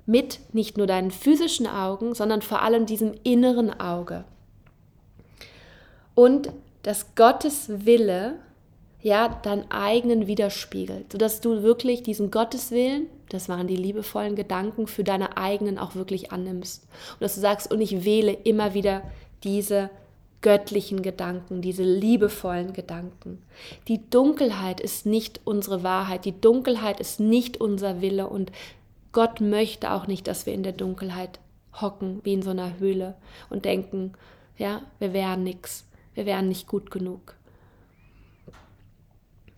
mit 0.07 0.41
nicht 0.53 0.77
nur 0.77 0.87
deinen 0.87 1.11
physischen 1.11 1.67
Augen, 1.67 2.15
sondern 2.15 2.43
vor 2.43 2.63
allem 2.63 2.87
diesem 2.87 3.15
inneren 3.23 3.79
Auge. 3.81 4.25
Und 6.15 6.53
dass 6.83 7.15
Gottes 7.15 7.87
Wille 7.87 8.37
ja 9.01 9.29
deinen 9.29 9.71
eigenen 9.71 10.27
widerspiegelt, 10.27 11.13
sodass 11.13 11.41
du 11.41 11.63
wirklich 11.63 12.03
diesen 12.03 12.31
Gotteswillen, 12.31 13.07
das 13.29 13.49
waren 13.49 13.67
die 13.67 13.77
liebevollen 13.77 14.37
Gedanken, 14.37 14.87
für 14.87 15.05
deine 15.05 15.37
eigenen 15.37 15.79
auch 15.79 15.95
wirklich 15.95 16.33
annimmst. 16.33 16.87
Und 17.15 17.21
dass 17.21 17.35
du 17.35 17.41
sagst, 17.41 17.73
und 17.73 17.81
ich 17.81 18.05
wähle 18.05 18.33
immer 18.33 18.75
wieder 18.75 19.03
diese 19.43 19.91
göttlichen 20.41 21.01
Gedanken, 21.01 21.63
diese 21.63 21.83
liebevollen 21.83 22.75
Gedanken. 22.75 23.43
Die 23.89 24.09
Dunkelheit 24.11 24.79
ist 24.79 25.07
nicht 25.07 25.41
unsere 25.45 25.83
Wahrheit, 25.83 26.27
die 26.27 26.39
Dunkelheit 26.39 27.01
ist 27.01 27.19
nicht 27.19 27.59
unser 27.61 28.03
Wille 28.03 28.29
und 28.29 28.53
Gott 29.15 29.41
möchte 29.41 29.93
auch 29.93 30.09
nicht, 30.09 30.27
dass 30.27 30.45
wir 30.45 30.53
in 30.53 30.65
der 30.65 30.73
Dunkelheit 30.73 31.39
hocken 31.81 32.21
wie 32.25 32.35
in 32.35 32.43
so 32.43 32.51
einer 32.51 32.79
Höhle 32.79 33.15
und 33.49 33.65
denken, 33.65 34.13
ja, 34.59 34.83
wir 34.99 35.13
wären 35.13 35.45
nichts, 35.45 35.87
wir 36.15 36.27
wären 36.27 36.49
nicht 36.49 36.67
gut 36.67 36.91
genug. 36.91 37.37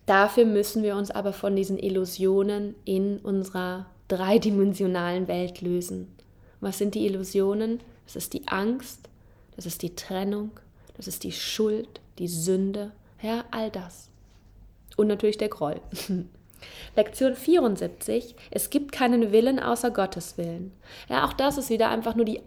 Dafür 0.05 0.45
müssen 0.45 0.83
wir 0.83 0.95
uns 0.95 1.11
aber 1.11 1.33
von 1.33 1.55
diesen 1.55 1.77
Illusionen 1.77 2.75
in 2.85 3.17
unserer 3.17 3.87
dreidimensionalen 4.07 5.27
Welt 5.27 5.61
lösen. 5.61 6.15
Was 6.61 6.77
sind 6.77 6.95
die 6.95 7.05
Illusionen? 7.05 7.81
Das 8.05 8.15
ist 8.15 8.33
die 8.33 8.47
Angst, 8.47 9.09
das 9.55 9.65
ist 9.65 9.81
die 9.81 9.95
Trennung, 9.95 10.51
das 10.95 11.07
ist 11.07 11.23
die 11.23 11.33
Schuld, 11.33 11.99
die 12.19 12.27
Sünde, 12.27 12.91
ja, 13.21 13.43
all 13.51 13.71
das. 13.71 14.09
Und 14.95 15.07
natürlich 15.07 15.37
der 15.37 15.49
Groll. 15.49 15.81
Lektion 16.95 17.35
74, 17.35 18.35
es 18.51 18.69
gibt 18.69 18.91
keinen 18.91 19.31
Willen 19.31 19.59
außer 19.59 19.91
Gottes 19.91 20.37
Willen. 20.37 20.71
Ja, 21.09 21.25
auch 21.25 21.33
das 21.33 21.57
ist 21.57 21.69
wieder 21.69 21.89
einfach 21.89 22.15
nur 22.15 22.25
die, 22.25 22.41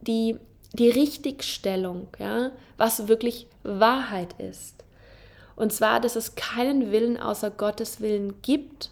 die, 0.00 0.36
die 0.72 0.90
Richtigstellung, 0.90 2.08
ja, 2.18 2.52
was 2.76 3.08
wirklich 3.08 3.46
Wahrheit 3.62 4.34
ist. 4.38 4.84
Und 5.56 5.72
zwar, 5.72 6.00
dass 6.00 6.14
es 6.14 6.36
keinen 6.36 6.92
Willen 6.92 7.18
außer 7.18 7.50
Gottes 7.50 8.00
Willen 8.00 8.40
gibt 8.42 8.90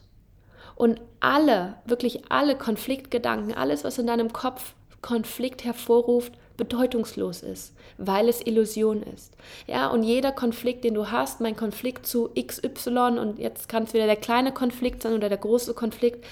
und 0.75 1.01
alle, 1.21 1.77
wirklich 1.85 2.31
alle 2.31 2.57
Konfliktgedanken, 2.57 3.55
alles, 3.55 3.85
was 3.85 3.99
in 3.99 4.07
deinem 4.07 4.33
Kopf 4.33 4.75
Konflikt 5.01 5.65
hervorruft, 5.65 6.33
bedeutungslos 6.57 7.43
ist, 7.43 7.75
weil 7.99 8.29
es 8.29 8.45
Illusion 8.45 9.03
ist. 9.03 9.35
Ja, 9.67 9.89
und 9.89 10.03
jeder 10.03 10.33
Konflikt, 10.33 10.85
den 10.85 10.95
du 10.95 11.11
hast, 11.11 11.41
mein 11.41 11.57
Konflikt 11.57 12.07
zu 12.07 12.31
XY 12.35 13.19
und 13.19 13.39
jetzt 13.39 13.69
kann 13.69 13.85
es 13.85 13.95
wieder 13.95 14.07
der 14.07 14.17
kleine 14.17 14.53
Konflikt 14.53 15.03
sein 15.03 15.15
oder 15.15 15.29
der 15.29 15.39
große 15.39 15.75
Konflikt, 15.75 16.25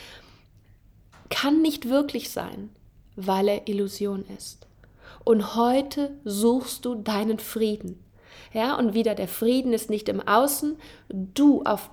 kann 1.31 1.63
nicht 1.63 1.89
wirklich 1.89 2.31
sein, 2.31 2.71
weil 3.17 3.49
er 3.49 3.69
Illusion 3.69 4.25
ist. 4.37 4.67
Und 5.25 5.57
heute 5.57 6.11
suchst 6.25 6.85
du 6.85 6.95
deinen 6.95 7.39
Frieden. 7.39 8.05
Ja, 8.53 8.77
und 8.77 8.95
wieder 8.95 9.15
der 9.15 9.29
Frieden 9.29 9.73
ist 9.73 9.91
nicht 9.91 10.09
im 10.09 10.21
Außen, 10.21 10.77
du 11.09 11.63
auf 11.65 11.91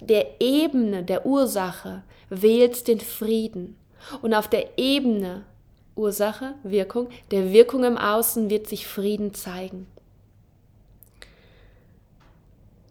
der 0.00 0.40
Ebene 0.40 1.02
der 1.02 1.26
Ursache 1.26 2.02
wählst 2.28 2.88
den 2.88 3.00
Frieden. 3.00 3.76
Und 4.22 4.34
auf 4.34 4.48
der 4.48 4.78
Ebene 4.78 5.44
Ursache, 5.96 6.54
Wirkung, 6.62 7.08
der 7.30 7.52
Wirkung 7.52 7.84
im 7.84 7.98
Außen 7.98 8.50
wird 8.50 8.68
sich 8.68 8.86
Frieden 8.86 9.34
zeigen. 9.34 9.86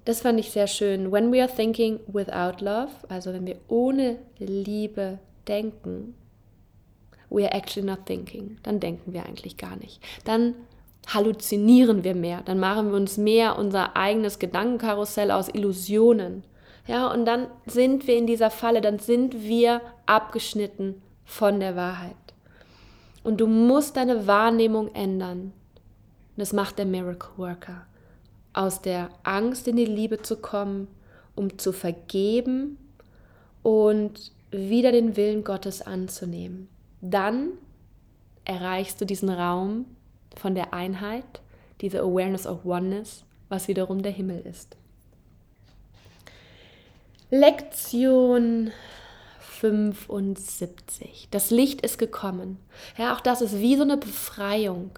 Das 0.05 0.21
fand 0.21 0.39
ich 0.39 0.51
sehr 0.51 0.67
schön. 0.67 1.11
When 1.11 1.31
we 1.31 1.41
are 1.41 1.51
thinking 1.51 1.99
without 2.07 2.63
love, 2.63 2.91
also 3.09 3.33
wenn 3.33 3.47
wir 3.47 3.57
ohne 3.67 4.17
Liebe 4.37 5.19
denken, 5.47 6.15
we 7.29 7.43
are 7.43 7.53
actually 7.53 7.87
not 7.87 8.05
thinking, 8.05 8.57
dann 8.61 8.79
denken 8.79 9.13
wir 9.13 9.25
eigentlich 9.25 9.57
gar 9.57 9.75
nicht. 9.77 9.99
Dann 10.23 10.53
halluzinieren 11.07 12.03
wir 12.03 12.15
mehr, 12.15 12.41
dann 12.45 12.59
machen 12.59 12.89
wir 12.89 12.97
uns 12.97 13.17
mehr 13.17 13.57
unser 13.57 13.95
eigenes 13.95 14.39
Gedankenkarussell 14.39 15.31
aus 15.31 15.49
Illusionen. 15.49 16.43
Ja, 16.87 17.11
und 17.11 17.25
dann 17.25 17.47
sind 17.65 18.05
wir 18.05 18.15
in 18.15 18.27
dieser 18.27 18.51
Falle, 18.51 18.81
dann 18.81 18.99
sind 18.99 19.41
wir 19.41 19.81
abgeschnitten 20.05 21.01
von 21.23 21.59
der 21.59 21.75
Wahrheit. 21.75 22.15
Und 23.25 23.41
du 23.41 23.47
musst 23.47 23.97
deine 23.97 24.27
Wahrnehmung 24.27 24.93
ändern. 24.93 25.51
Das 26.38 26.53
macht 26.53 26.77
der 26.77 26.85
Miracle 26.85 27.31
Worker. 27.38 27.88
Aus 28.53 28.83
der 28.83 29.09
Angst 29.23 29.67
in 29.67 29.77
die 29.77 29.85
Liebe 29.85 30.21
zu 30.21 30.38
kommen, 30.38 30.88
um 31.33 31.57
zu 31.57 31.73
vergeben 31.73 32.77
und 33.63 34.31
wieder 34.51 34.91
den 34.91 35.17
Willen 35.17 35.43
Gottes 35.43 35.81
anzunehmen. 35.81 36.69
Dann 37.01 37.49
erreichst 38.45 39.01
du 39.01 39.05
diesen 39.05 39.31
Raum 39.31 39.85
von 40.38 40.53
der 40.53 40.71
Einheit, 40.75 41.41
diese 41.81 42.01
Awareness 42.01 42.45
of 42.45 42.63
Oneness, 42.63 43.23
was 43.49 43.67
wiederum 43.67 44.03
der 44.03 44.11
Himmel 44.11 44.45
ist. 44.45 44.77
Lektion 47.31 48.69
75. 49.65 51.28
Das 51.32 51.49
Licht 51.49 51.82
ist 51.82 51.97
gekommen. 51.97 52.60
Ja, 52.97 53.15
auch 53.15 53.19
das 53.19 53.41
ist 53.41 53.60
wie 53.60 53.75
so 53.75 53.82
eine 53.82 53.97
Befreiung. 53.97 54.91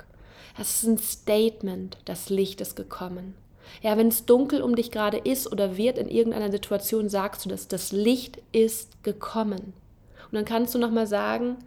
Das 0.58 0.76
ist 0.76 0.84
ein 0.84 0.98
Statement. 0.98 1.98
Das 2.04 2.30
Licht 2.30 2.60
ist 2.60 2.76
gekommen. 2.76 3.36
Ja, 3.82 3.98
wenn 3.98 4.10
es 4.10 4.26
dunkel 4.26 4.62
um 4.62 4.76
dich 4.76 4.92
gerade 4.92 5.18
ist 5.18 5.50
oder 5.52 5.78
wird 5.78 5.98
in 5.98 6.10
irgendeiner 6.10 6.52
Situation, 6.52 7.08
sagst 7.10 7.46
du 7.46 7.50
dass 7.50 7.70
Das 7.70 7.94
Licht 7.94 8.40
ist 8.52 9.04
gekommen. 9.04 9.74
Und 10.26 10.34
dann 10.34 10.46
kannst 10.46 10.76
du 10.76 10.80
nochmal 10.80 11.08
sagen, 11.08 11.58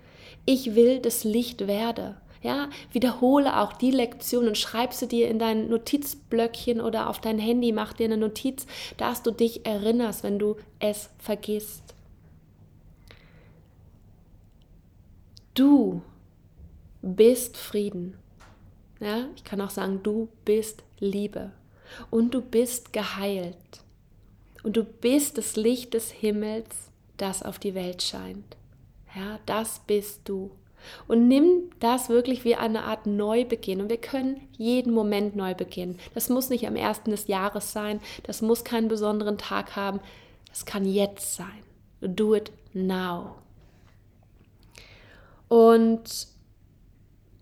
ich 0.45 0.75
will 0.75 0.99
das 0.99 1.25
Licht 1.25 1.67
werde. 1.67 2.17
Ja, 2.43 2.69
wiederhole 2.93 3.61
auch 3.61 3.75
die 3.75 3.91
Lektion 3.91 4.49
und 4.49 4.57
schreib 4.57 4.95
sie 4.95 5.09
dir 5.09 5.29
in 5.29 5.39
dein 5.39 5.69
Notizblöckchen 5.69 6.81
oder 6.81 7.09
auf 7.09 7.21
dein 7.21 7.39
Handy, 7.39 7.71
mach 7.73 7.93
dir 7.93 8.05
eine 8.05 8.17
Notiz, 8.17 8.67
dass 8.97 9.23
du 9.23 9.31
dich 9.31 9.67
erinnerst, 9.67 10.23
wenn 10.23 10.39
du 10.39 10.57
es 10.79 11.11
vergisst. 11.19 11.90
Du 15.55 16.03
bist 17.03 17.57
Frieden. 17.57 18.17
Ja, 19.01 19.27
ich 19.35 19.45
kann 19.45 19.61
auch 19.61 19.71
sagen, 19.71 20.01
du 20.03 20.29
bist 20.45 20.85
Liebe 20.99 21.53
und 22.11 22.35
du 22.35 22.41
bist 22.41 22.93
geheilt. 22.93 23.57
Und 24.63 24.77
du 24.77 24.85
bist 24.85 25.39
das 25.39 25.57
Licht 25.57 25.95
des 25.95 26.11
Himmels, 26.11 26.91
das 27.17 27.43
auf 27.43 27.59
die 27.59 27.75
Welt 27.75 28.03
scheint. 28.03 28.57
Ja, 29.17 29.39
das 29.47 29.81
bist 29.87 30.21
du. 30.25 30.51
Und 31.09 31.29
nimm 31.29 31.71
das 31.81 32.09
wirklich 32.09 32.45
wie 32.45 32.55
eine 32.55 32.85
Art 32.85 33.07
Neubeginn. 33.07 33.81
Und 33.81 33.91
wir 33.91 34.01
können 34.01 34.41
jeden 34.57 34.93
Moment 34.93 35.37
neu 35.37 35.55
beginnen. 35.55 35.99
Das 36.15 36.29
muss 36.29 36.49
nicht 36.49 36.67
am 36.67 36.77
ersten 36.77 37.11
des 37.11 37.27
Jahres 37.27 37.73
sein. 37.73 38.01
Das 38.23 38.43
muss 38.43 38.65
keinen 38.65 38.89
besonderen 38.89 39.39
Tag 39.39 39.77
haben. 39.77 40.01
Das 40.49 40.65
kann 40.65 40.85
jetzt 40.85 41.35
sein. 41.35 41.63
Do 42.01 42.35
it 42.35 42.53
now. 42.73 43.37
Und 45.51 46.29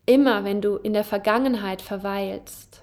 immer 0.07 0.43
wenn 0.43 0.63
du 0.63 0.77
in 0.77 0.95
der 0.95 1.05
Vergangenheit 1.05 1.83
verweilst 1.83 2.83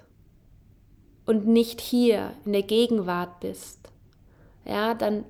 und 1.24 1.48
nicht 1.48 1.80
hier 1.80 2.32
in 2.44 2.52
der 2.52 2.62
Gegenwart 2.62 3.40
bist, 3.40 3.80
ja, 4.64 4.94
dann 4.94 5.24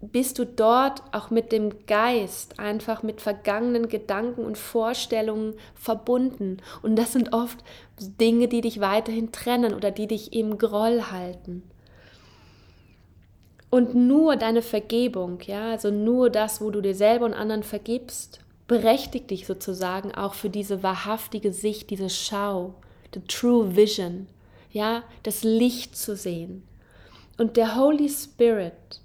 bist 0.00 0.38
du 0.38 0.46
dort 0.46 1.02
auch 1.12 1.28
mit 1.28 1.52
dem 1.52 1.84
Geist, 1.84 2.58
einfach 2.58 3.02
mit 3.02 3.20
vergangenen 3.20 3.90
Gedanken 3.90 4.46
und 4.46 4.56
Vorstellungen 4.56 5.56
verbunden. 5.74 6.62
Und 6.80 6.96
das 6.96 7.12
sind 7.12 7.34
oft 7.34 7.58
Dinge, 8.00 8.48
die 8.48 8.62
dich 8.62 8.80
weiterhin 8.80 9.30
trennen 9.30 9.74
oder 9.74 9.90
die 9.90 10.06
dich 10.06 10.32
im 10.32 10.56
Groll 10.56 11.02
halten. 11.10 11.64
Und 13.68 13.94
nur 13.94 14.36
deine 14.36 14.62
Vergebung, 14.62 15.38
ja, 15.42 15.72
also 15.72 15.90
nur 15.90 16.30
das, 16.30 16.62
wo 16.62 16.70
du 16.70 16.80
dir 16.80 16.94
selber 16.94 17.26
und 17.26 17.34
anderen 17.34 17.62
vergibst, 17.62 18.40
berechtigt 18.72 19.30
dich 19.30 19.46
sozusagen 19.46 20.14
auch 20.14 20.32
für 20.32 20.48
diese 20.48 20.82
wahrhaftige 20.82 21.52
Sicht, 21.52 21.90
diese 21.90 22.08
Schau, 22.08 22.72
the 23.12 23.20
true 23.28 23.76
vision, 23.76 24.28
ja, 24.70 25.02
das 25.24 25.44
Licht 25.44 25.94
zu 25.94 26.16
sehen. 26.16 26.62
Und 27.36 27.58
der 27.58 27.76
Holy 27.76 28.08
Spirit, 28.08 29.02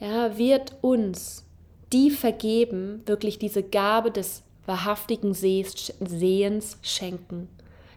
ja, 0.00 0.36
wird 0.36 0.74
uns 0.80 1.44
die 1.92 2.10
vergeben, 2.10 3.02
wirklich 3.06 3.38
diese 3.38 3.62
Gabe 3.62 4.10
des 4.10 4.42
wahrhaftigen 4.66 5.34
Sehens 5.34 6.78
schenken. 6.82 7.48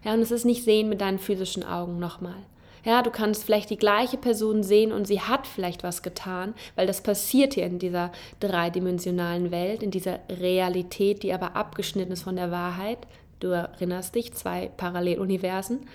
Ja, 0.04 0.14
und 0.14 0.20
es 0.20 0.30
ist 0.30 0.44
nicht 0.44 0.62
Sehen 0.62 0.88
mit 0.88 1.00
deinen 1.00 1.18
physischen 1.18 1.64
Augen 1.64 1.98
nochmal. 1.98 2.46
Ja, 2.84 3.02
du 3.02 3.10
kannst 3.10 3.44
vielleicht 3.44 3.70
die 3.70 3.78
gleiche 3.78 4.18
Person 4.18 4.62
sehen 4.62 4.92
und 4.92 5.06
sie 5.06 5.20
hat 5.20 5.46
vielleicht 5.46 5.82
was 5.82 6.02
getan, 6.02 6.54
weil 6.76 6.86
das 6.86 7.02
passiert 7.02 7.54
hier 7.54 7.64
in 7.64 7.78
dieser 7.78 8.12
dreidimensionalen 8.40 9.50
Welt, 9.50 9.82
in 9.82 9.90
dieser 9.90 10.20
Realität, 10.28 11.22
die 11.22 11.32
aber 11.32 11.56
abgeschnitten 11.56 12.12
ist 12.12 12.24
von 12.24 12.36
der 12.36 12.50
Wahrheit. 12.50 12.98
Du 13.40 13.48
erinnerst 13.48 14.14
dich, 14.14 14.34
zwei 14.34 14.70
Paralleluniversen. 14.76 15.86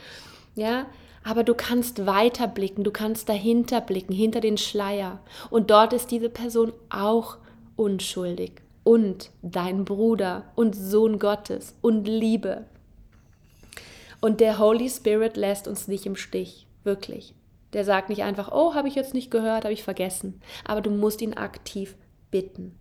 Ja, 0.55 0.87
aber 1.23 1.43
du 1.43 1.53
kannst 1.53 2.05
weiter 2.07 2.47
blicken, 2.47 2.83
du 2.83 2.91
kannst 2.91 3.29
dahinter 3.29 3.81
blicken, 3.81 4.13
hinter 4.13 4.41
den 4.41 4.57
Schleier. 4.57 5.19
Und 5.51 5.69
dort 5.69 5.93
ist 5.93 6.09
diese 6.09 6.29
Person 6.29 6.73
auch 6.89 7.37
unschuldig 7.75 8.53
und 8.83 9.29
dein 9.43 9.85
Bruder 9.85 10.45
und 10.55 10.75
Sohn 10.75 11.19
Gottes 11.19 11.75
und 11.81 12.07
Liebe. 12.07 12.65
Und 14.21 14.39
der 14.39 14.57
Holy 14.57 14.89
Spirit 14.89 15.37
lässt 15.37 15.67
uns 15.67 15.87
nicht 15.87 16.05
im 16.05 16.15
Stich. 16.15 16.65
Wirklich. 16.83 17.33
Der 17.73 17.85
sagt 17.85 18.09
nicht 18.09 18.23
einfach, 18.23 18.51
oh, 18.51 18.73
habe 18.73 18.87
ich 18.87 18.95
jetzt 18.95 19.13
nicht 19.13 19.29
gehört, 19.29 19.63
habe 19.63 19.73
ich 19.73 19.83
vergessen. 19.83 20.41
Aber 20.65 20.81
du 20.81 20.89
musst 20.89 21.21
ihn 21.21 21.35
aktiv 21.35 21.95
bitten. 22.31 22.75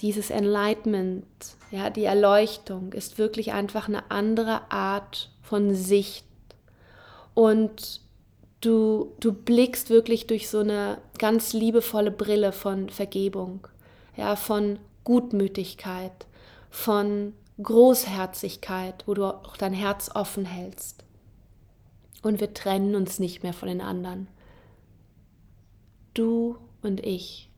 Dieses 0.00 0.30
Enlightenment, 0.30 1.26
ja, 1.70 1.90
die 1.90 2.04
Erleuchtung 2.04 2.92
ist 2.92 3.18
wirklich 3.18 3.52
einfach 3.52 3.88
eine 3.88 4.10
andere 4.10 4.70
Art 4.70 5.30
von 5.42 5.74
Sicht. 5.74 6.26
Und 7.32 8.00
du, 8.60 9.12
du 9.20 9.32
blickst 9.32 9.90
wirklich 9.90 10.26
durch 10.26 10.48
so 10.48 10.60
eine 10.60 10.98
ganz 11.18 11.52
liebevolle 11.52 12.10
Brille 12.10 12.52
von 12.52 12.88
Vergebung, 12.88 13.66
ja, 14.16 14.36
von 14.36 14.78
Gutmütigkeit, 15.04 16.26
von 16.70 17.34
Großherzigkeit, 17.62 19.04
wo 19.06 19.14
du 19.14 19.24
auch 19.26 19.56
dein 19.56 19.74
Herz 19.74 20.10
offen 20.14 20.44
hältst. 20.44 21.03
Und 22.24 22.40
wir 22.40 22.54
trennen 22.54 22.94
uns 22.94 23.18
nicht 23.18 23.42
mehr 23.42 23.52
von 23.52 23.68
den 23.68 23.82
anderen. 23.82 24.28
Du 26.14 26.56
und 26.82 27.04
ich, 27.04 27.50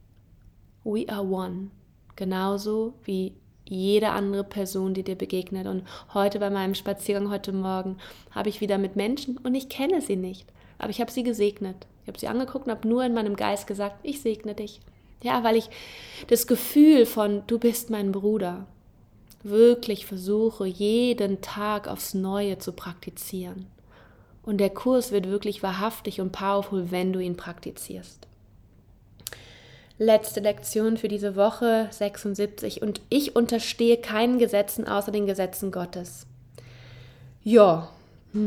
we 0.83 1.09
are 1.09 1.25
one. 1.25 1.71
Genauso 2.17 2.95
wie 3.05 3.35
jede 3.65 4.11
andere 4.11 4.43
Person, 4.43 4.93
die 4.93 5.05
dir 5.05 5.15
begegnet. 5.15 5.69
Und 5.69 5.85
heute 6.13 6.41
bei 6.41 6.51
meinem 6.51 6.75
Spaziergang 6.75 7.31
heute 7.31 7.53
Morgen 7.53 7.99
habe 8.33 8.49
ich 8.49 8.61
wieder 8.61 8.77
mit 8.77 8.97
Menschen 8.97 9.39
und 9.39 9.55
ich 9.55 9.69
kenne 9.69 10.01
sie 10.01 10.17
nicht, 10.17 10.53
aber 10.79 10.91
ich 10.91 11.01
habe 11.01 11.13
sie 11.13 11.23
gesegnet. 11.23 11.87
Ich 12.03 12.09
habe 12.09 12.19
sie 12.19 12.27
angeguckt 12.27 12.67
und 12.67 12.73
habe 12.73 12.89
nur 12.89 13.05
in 13.05 13.15
meinem 13.15 13.37
Geist 13.37 13.69
gesagt, 13.69 14.01
ich 14.03 14.21
segne 14.21 14.57
dich. 14.57 14.81
Ja, 15.23 15.45
weil 15.45 15.55
ich 15.55 15.71
das 16.27 16.49
Gefühl 16.49 17.07
von, 17.07 17.45
du 17.47 17.61
bist 17.61 17.91
mein 17.91 18.11
Bruder, 18.11 18.67
wirklich 19.45 20.07
versuche, 20.07 20.67
jeden 20.67 21.41
Tag 21.41 21.87
aufs 21.87 22.15
Neue 22.15 22.59
zu 22.59 22.73
praktizieren. 22.73 23.67
Und 24.47 24.59
der 24.59 24.71
Kurs 24.71 25.11
wird 25.11 25.29
wirklich 25.29 25.63
wahrhaftig 25.63 26.21
und 26.21 26.31
powerful, 26.31 26.91
wenn 26.93 27.13
du 27.13 27.19
ihn 27.19 27.37
praktizierst. 27.37 28.27
Letzte 29.99 30.41
Lektion 30.41 30.97
für 30.97 31.09
diese 31.09 31.37
Woche 31.37 31.89
76 31.91 32.81
und 32.81 33.01
ich 33.11 33.35
unterstehe 33.35 33.97
keinen 33.97 34.39
Gesetzen 34.39 34.87
außer 34.87 35.11
den 35.11 35.27
Gesetzen 35.27 35.73
Gottes. 35.73 36.27
Ja, 37.43 37.91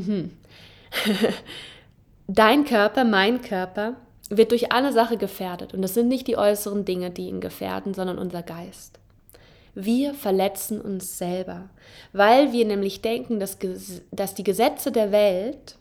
dein 2.27 2.65
Körper, 2.65 3.03
mein 3.03 3.41
Körper 3.41 3.95
wird 4.29 4.51
durch 4.51 4.71
eine 4.71 4.93
Sache 4.93 5.17
gefährdet 5.17 5.73
und 5.73 5.81
das 5.81 5.95
sind 5.95 6.07
nicht 6.07 6.27
die 6.27 6.37
äußeren 6.37 6.85
Dinge, 6.85 7.09
die 7.09 7.27
ihn 7.27 7.41
gefährden, 7.41 7.93
sondern 7.93 8.19
unser 8.19 8.43
Geist. 8.43 8.99
Wir 9.75 10.13
verletzen 10.13 10.79
uns 10.79 11.17
selber, 11.17 11.69
weil 12.13 12.53
wir 12.53 12.65
nämlich 12.65 13.01
denken, 13.01 13.39
dass, 13.39 13.57
dass 14.11 14.35
die 14.35 14.43
Gesetze 14.43 14.91
der 14.91 15.11
Welt 15.11 15.75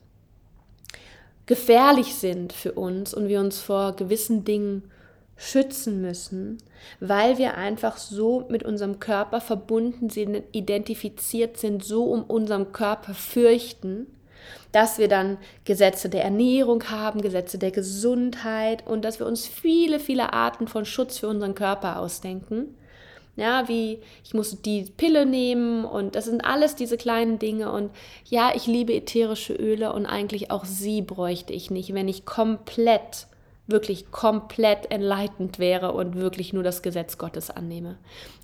gefährlich 1.49 2.14
sind 2.14 2.53
für 2.53 2.72
uns 2.72 3.14
und 3.14 3.26
wir 3.26 3.40
uns 3.40 3.59
vor 3.59 3.96
gewissen 3.96 4.44
Dingen 4.44 4.82
schützen 5.36 6.03
müssen, 6.03 6.59
weil 7.01 7.38
wir 7.38 7.57
einfach 7.57 7.96
so 7.96 8.44
mit 8.51 8.64
unserem 8.64 9.01
Körper 9.01 9.40
verbunden 9.40 10.11
sind, 10.11 10.42
identifiziert 10.53 11.57
sind, 11.57 11.82
so 11.82 12.05
um 12.05 12.24
unserem 12.24 12.72
Körper 12.72 13.14
fürchten, 13.14 14.07
dass 14.72 14.99
wir 14.99 15.09
dann 15.09 15.38
Gesetze 15.64 16.11
der 16.11 16.24
Ernährung 16.24 16.84
haben, 16.90 17.22
Gesetze 17.22 17.57
der 17.57 17.70
Gesundheit 17.70 18.86
und 18.86 19.03
dass 19.03 19.18
wir 19.18 19.26
uns 19.26 19.46
viele, 19.46 20.01
viele 20.01 20.34
Arten 20.34 20.68
von 20.68 20.84
Schutz 20.84 21.18
für 21.18 21.28
unseren 21.28 21.55
Körper 21.55 21.99
ausdenken. 21.99 22.74
Ja, 23.39 23.68
wie 23.68 24.01
ich 24.24 24.34
muss 24.34 24.61
die 24.62 24.86
Pille 24.97 25.24
nehmen 25.24 25.84
und 25.84 26.16
das 26.16 26.24
sind 26.24 26.45
alles 26.45 26.74
diese 26.74 26.97
kleinen 26.97 27.39
Dinge 27.39 27.70
und 27.70 27.93
ja, 28.24 28.51
ich 28.53 28.66
liebe 28.66 28.93
ätherische 28.93 29.53
Öle 29.53 29.93
und 29.93 30.07
eigentlich 30.07 30.51
auch 30.51 30.64
sie 30.64 31.03
bräuchte 31.03 31.53
ich 31.53 31.70
nicht, 31.70 31.95
wenn 31.95 32.09
ich 32.09 32.26
komplett 32.26 33.28
wirklich 33.68 34.11
komplett 34.11 34.91
enlightened 34.91 35.61
wäre 35.61 35.93
und 35.93 36.16
wirklich 36.16 36.53
nur 36.53 36.64
das 36.64 36.82
Gesetz 36.82 37.16
Gottes 37.16 37.51
annehme. 37.51 37.99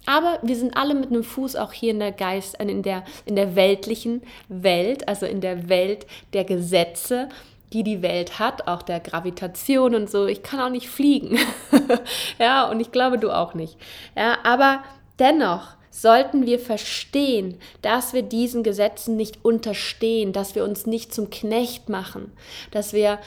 Aber 0.06 0.38
wir 0.42 0.54
sind 0.54 0.76
alle 0.76 0.94
mit 0.94 1.10
einem 1.10 1.24
Fuß 1.24 1.56
auch 1.56 1.72
hier 1.72 1.90
in 1.90 1.98
der 1.98 2.12
Geist, 2.12 2.60
äh, 2.60 2.64
in 2.64 2.82
der, 2.82 3.04
in 3.24 3.34
der 3.34 3.56
weltlichen 3.56 4.22
Welt, 4.48 5.08
also 5.08 5.26
in 5.26 5.40
der 5.40 5.68
Welt 5.68 6.06
der 6.34 6.44
Gesetze, 6.44 7.30
die 7.74 7.82
die 7.82 8.02
Welt 8.02 8.38
hat, 8.38 8.68
auch 8.68 8.82
der 8.82 9.00
Gravitation 9.00 9.94
und 9.94 10.08
so. 10.08 10.26
Ich 10.26 10.42
kann 10.42 10.60
auch 10.60 10.70
nicht 10.70 10.88
fliegen. 10.88 11.38
ja, 12.38 12.70
und 12.70 12.80
ich 12.80 12.92
glaube, 12.92 13.18
du 13.18 13.30
auch 13.30 13.54
nicht. 13.54 13.76
Ja, 14.16 14.38
aber 14.44 14.82
dennoch, 15.18 15.74
sollten 15.90 16.44
wir 16.44 16.58
verstehen, 16.58 17.58
dass 17.82 18.14
wir 18.14 18.22
diesen 18.22 18.62
Gesetzen 18.64 19.16
nicht 19.16 19.44
unterstehen, 19.44 20.32
dass 20.32 20.54
wir 20.54 20.64
uns 20.64 20.86
nicht 20.86 21.14
zum 21.14 21.30
Knecht 21.30 21.88
machen, 21.88 22.32
dass 22.72 22.92
wir 22.92 23.18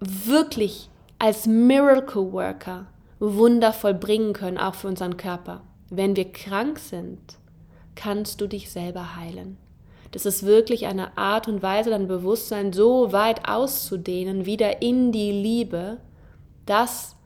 wirklich 0.00 0.90
als 1.18 1.46
Miracle 1.46 2.32
Worker 2.32 2.86
Wunder 3.20 3.72
vollbringen 3.72 4.34
können, 4.34 4.58
auch 4.58 4.74
für 4.74 4.88
unseren 4.88 5.16
Körper. 5.16 5.62
Wenn 5.88 6.14
wir 6.14 6.30
krank 6.30 6.78
sind, 6.78 7.20
kannst 7.94 8.40
du 8.40 8.48
dich 8.48 8.70
selber 8.70 9.16
heilen. 9.16 9.56
Das 10.14 10.26
ist 10.26 10.46
wirklich 10.46 10.86
eine 10.86 11.18
Art 11.18 11.48
und 11.48 11.60
Weise, 11.60 11.90
dein 11.90 12.06
Bewusstsein 12.06 12.72
so 12.72 13.10
weit 13.10 13.48
auszudehnen, 13.48 14.46
wieder 14.46 14.80
in 14.80 15.10
die 15.10 15.32
Liebe, 15.32 15.96
dass 16.66 17.16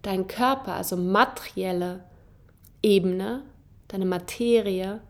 dein 0.00 0.26
Körper, 0.26 0.72
also 0.72 0.96
materielle 0.96 2.02
Ebene, 2.82 3.42
deine 3.88 4.06
Materie, 4.06 5.02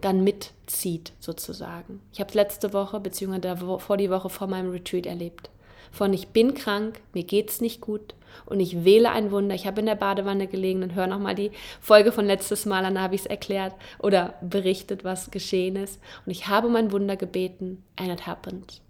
dann 0.00 0.22
mitzieht 0.22 1.12
sozusagen. 1.18 2.00
Ich 2.12 2.20
habe 2.20 2.28
es 2.28 2.36
letzte 2.36 2.72
Woche 2.72 3.00
beziehungsweise 3.00 3.80
vor 3.80 3.96
die 3.96 4.08
Woche 4.08 4.30
vor 4.30 4.46
meinem 4.46 4.70
Retreat 4.70 5.06
erlebt 5.06 5.50
von 5.90 6.12
ich 6.12 6.28
bin 6.28 6.54
krank, 6.54 7.00
mir 7.12 7.24
geht's 7.24 7.60
nicht 7.60 7.80
gut 7.80 8.14
und 8.46 8.60
ich 8.60 8.84
wähle 8.84 9.10
ein 9.10 9.30
Wunder. 9.30 9.54
Ich 9.54 9.66
habe 9.66 9.80
in 9.80 9.86
der 9.86 9.94
Badewanne 9.94 10.46
gelegen 10.46 10.82
und 10.82 10.94
höre 10.94 11.06
nochmal 11.06 11.34
die 11.34 11.50
Folge 11.80 12.12
von 12.12 12.26
letztes 12.26 12.66
Mal 12.66 12.84
an, 12.84 12.94
da 12.94 13.02
habe 13.02 13.14
ich 13.14 13.22
es 13.22 13.26
erklärt 13.26 13.74
oder 13.98 14.34
berichtet, 14.40 15.04
was 15.04 15.30
geschehen 15.30 15.76
ist. 15.76 16.00
Und 16.24 16.32
ich 16.32 16.48
habe 16.48 16.68
mein 16.68 16.92
Wunder 16.92 17.16
gebeten 17.16 17.82
and 17.96 18.10
it 18.10 18.26
happened. 18.26 18.80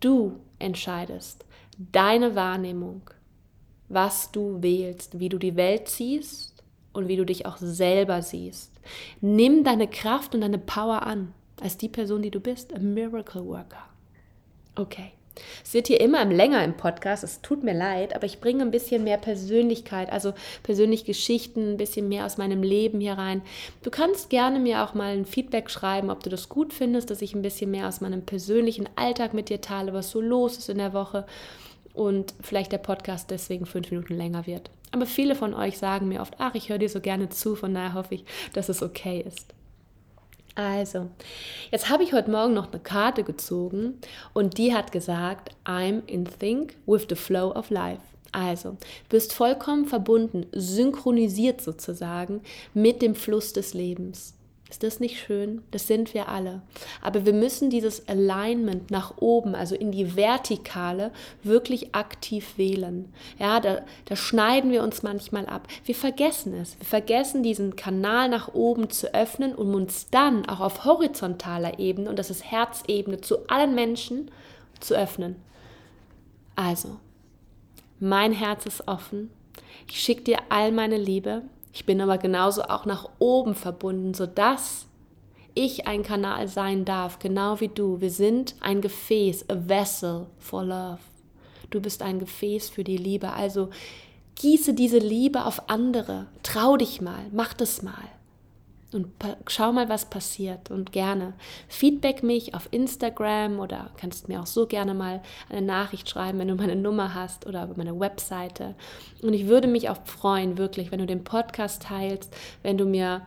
Du 0.00 0.40
entscheidest 0.58 1.44
deine 1.78 2.34
Wahrnehmung, 2.34 3.02
was 3.88 4.32
du 4.32 4.62
wählst, 4.62 5.18
wie 5.18 5.28
du 5.28 5.38
die 5.38 5.56
Welt 5.56 5.88
siehst 5.88 6.62
und 6.92 7.08
wie 7.08 7.16
du 7.16 7.24
dich 7.24 7.46
auch 7.46 7.56
selber 7.58 8.22
siehst. 8.22 8.72
Nimm 9.20 9.64
deine 9.64 9.88
Kraft 9.88 10.34
und 10.34 10.40
deine 10.42 10.58
Power 10.58 11.06
an 11.06 11.32
als 11.60 11.76
die 11.76 11.88
Person, 11.88 12.22
die 12.22 12.30
du 12.30 12.40
bist, 12.40 12.74
a 12.74 12.78
Miracle 12.78 13.44
Worker. 13.44 13.88
Okay. 14.74 15.12
Es 15.64 15.74
wird 15.74 15.86
hier 15.86 16.00
immer 16.00 16.24
länger 16.24 16.62
im 16.64 16.76
Podcast, 16.76 17.24
es 17.24 17.40
tut 17.40 17.62
mir 17.62 17.74
leid, 17.74 18.14
aber 18.14 18.26
ich 18.26 18.40
bringe 18.40 18.62
ein 18.62 18.70
bisschen 18.70 19.04
mehr 19.04 19.18
Persönlichkeit, 19.18 20.12
also 20.12 20.34
persönliche 20.62 21.06
Geschichten, 21.06 21.72
ein 21.72 21.76
bisschen 21.76 22.08
mehr 22.08 22.26
aus 22.26 22.38
meinem 22.38 22.62
Leben 22.62 23.00
hier 23.00 23.14
rein. 23.14 23.42
Du 23.82 23.90
kannst 23.90 24.30
gerne 24.30 24.58
mir 24.58 24.84
auch 24.84 24.94
mal 24.94 25.12
ein 25.12 25.26
Feedback 25.26 25.70
schreiben, 25.70 26.10
ob 26.10 26.22
du 26.22 26.30
das 26.30 26.48
gut 26.48 26.72
findest, 26.72 27.10
dass 27.10 27.22
ich 27.22 27.34
ein 27.34 27.42
bisschen 27.42 27.70
mehr 27.70 27.88
aus 27.88 28.00
meinem 28.00 28.24
persönlichen 28.24 28.88
Alltag 28.96 29.34
mit 29.34 29.48
dir 29.48 29.60
teile, 29.60 29.92
was 29.92 30.10
so 30.10 30.20
los 30.20 30.58
ist 30.58 30.68
in 30.68 30.78
der 30.78 30.92
Woche 30.92 31.26
und 31.94 32.34
vielleicht 32.40 32.72
der 32.72 32.78
Podcast 32.78 33.30
deswegen 33.30 33.66
fünf 33.66 33.90
Minuten 33.90 34.14
länger 34.14 34.46
wird. 34.46 34.70
Aber 34.90 35.06
viele 35.06 35.34
von 35.34 35.54
euch 35.54 35.78
sagen 35.78 36.08
mir 36.08 36.20
oft, 36.20 36.34
ach, 36.38 36.54
ich 36.54 36.68
höre 36.68 36.78
dir 36.78 36.88
so 36.88 37.00
gerne 37.00 37.30
zu, 37.30 37.56
von 37.56 37.74
daher 37.74 37.94
hoffe 37.94 38.14
ich, 38.14 38.24
dass 38.52 38.68
es 38.68 38.82
okay 38.82 39.24
ist. 39.26 39.54
Also, 40.54 41.08
jetzt 41.70 41.88
habe 41.88 42.02
ich 42.02 42.12
heute 42.12 42.30
Morgen 42.30 42.52
noch 42.52 42.70
eine 42.70 42.80
Karte 42.80 43.24
gezogen 43.24 43.98
und 44.34 44.58
die 44.58 44.74
hat 44.74 44.92
gesagt, 44.92 45.50
I'm 45.64 46.06
in 46.06 46.26
sync 46.26 46.76
with 46.86 47.06
the 47.08 47.14
flow 47.14 47.52
of 47.52 47.70
life. 47.70 48.02
Also, 48.32 48.76
bist 49.08 49.32
vollkommen 49.32 49.86
verbunden, 49.86 50.46
synchronisiert 50.52 51.60
sozusagen 51.60 52.42
mit 52.74 53.02
dem 53.02 53.14
Fluss 53.14 53.52
des 53.52 53.74
Lebens. 53.74 54.34
Ist 54.72 54.82
das 54.82 55.00
nicht 55.00 55.20
schön? 55.20 55.60
Das 55.70 55.86
sind 55.86 56.14
wir 56.14 56.30
alle. 56.30 56.62
Aber 57.02 57.26
wir 57.26 57.34
müssen 57.34 57.68
dieses 57.68 58.08
Alignment 58.08 58.90
nach 58.90 59.18
oben, 59.18 59.54
also 59.54 59.74
in 59.74 59.92
die 59.92 60.16
Vertikale, 60.16 61.10
wirklich 61.42 61.94
aktiv 61.94 62.56
wählen. 62.56 63.12
Ja, 63.38 63.60
da, 63.60 63.82
da 64.06 64.16
schneiden 64.16 64.70
wir 64.70 64.82
uns 64.82 65.02
manchmal 65.02 65.44
ab. 65.44 65.68
Wir 65.84 65.94
vergessen 65.94 66.54
es. 66.54 66.78
Wir 66.78 66.86
vergessen 66.86 67.42
diesen 67.42 67.76
Kanal 67.76 68.30
nach 68.30 68.54
oben 68.54 68.88
zu 68.88 69.12
öffnen, 69.12 69.54
um 69.54 69.74
uns 69.74 70.08
dann 70.08 70.48
auch 70.48 70.60
auf 70.60 70.86
horizontaler 70.86 71.78
Ebene, 71.78 72.08
und 72.08 72.18
das 72.18 72.30
ist 72.30 72.50
Herzebene, 72.50 73.20
zu 73.20 73.46
allen 73.48 73.74
Menschen 73.74 74.30
zu 74.80 74.94
öffnen. 74.94 75.36
Also, 76.56 76.96
mein 78.00 78.32
Herz 78.32 78.64
ist 78.64 78.88
offen. 78.88 79.28
Ich 79.86 80.00
schicke 80.00 80.22
dir 80.22 80.38
all 80.48 80.72
meine 80.72 80.96
Liebe. 80.96 81.42
Ich 81.72 81.86
bin 81.86 82.00
aber 82.00 82.18
genauso 82.18 82.62
auch 82.62 82.84
nach 82.84 83.08
oben 83.18 83.54
verbunden, 83.54 84.14
sodass 84.14 84.86
ich 85.54 85.86
ein 85.86 86.02
Kanal 86.02 86.48
sein 86.48 86.84
darf, 86.84 87.18
genau 87.18 87.60
wie 87.60 87.68
du. 87.68 88.00
Wir 88.00 88.10
sind 88.10 88.54
ein 88.60 88.80
Gefäß, 88.80 89.48
a 89.50 89.56
vessel 89.68 90.26
for 90.38 90.64
love. 90.64 90.98
Du 91.70 91.80
bist 91.80 92.02
ein 92.02 92.18
Gefäß 92.18 92.70
für 92.70 92.84
die 92.84 92.96
Liebe. 92.96 93.32
Also 93.32 93.70
gieße 94.36 94.74
diese 94.74 94.98
Liebe 94.98 95.44
auf 95.44 95.68
andere. 95.68 96.26
Trau 96.42 96.76
dich 96.76 97.00
mal, 97.00 97.26
mach 97.32 97.54
das 97.54 97.82
mal 97.82 98.08
und 98.94 99.08
schau 99.46 99.72
mal, 99.72 99.88
was 99.88 100.06
passiert. 100.06 100.70
Und 100.70 100.92
gerne 100.92 101.34
feedback 101.68 102.22
mich 102.22 102.54
auf 102.54 102.68
Instagram 102.70 103.58
oder 103.58 103.90
kannst 103.96 104.28
mir 104.28 104.40
auch 104.40 104.46
so 104.46 104.66
gerne 104.66 104.94
mal 104.94 105.22
eine 105.48 105.62
Nachricht 105.62 106.08
schreiben, 106.08 106.38
wenn 106.38 106.48
du 106.48 106.54
meine 106.54 106.76
Nummer 106.76 107.14
hast 107.14 107.46
oder 107.46 107.68
meine 107.76 107.98
Webseite. 107.98 108.74
Und 109.22 109.34
ich 109.34 109.46
würde 109.46 109.68
mich 109.68 109.88
auch 109.88 109.98
freuen, 110.04 110.58
wirklich, 110.58 110.92
wenn 110.92 110.98
du 110.98 111.06
den 111.06 111.24
Podcast 111.24 111.82
teilst, 111.82 112.34
wenn 112.62 112.78
du 112.78 112.84
mir 112.84 113.22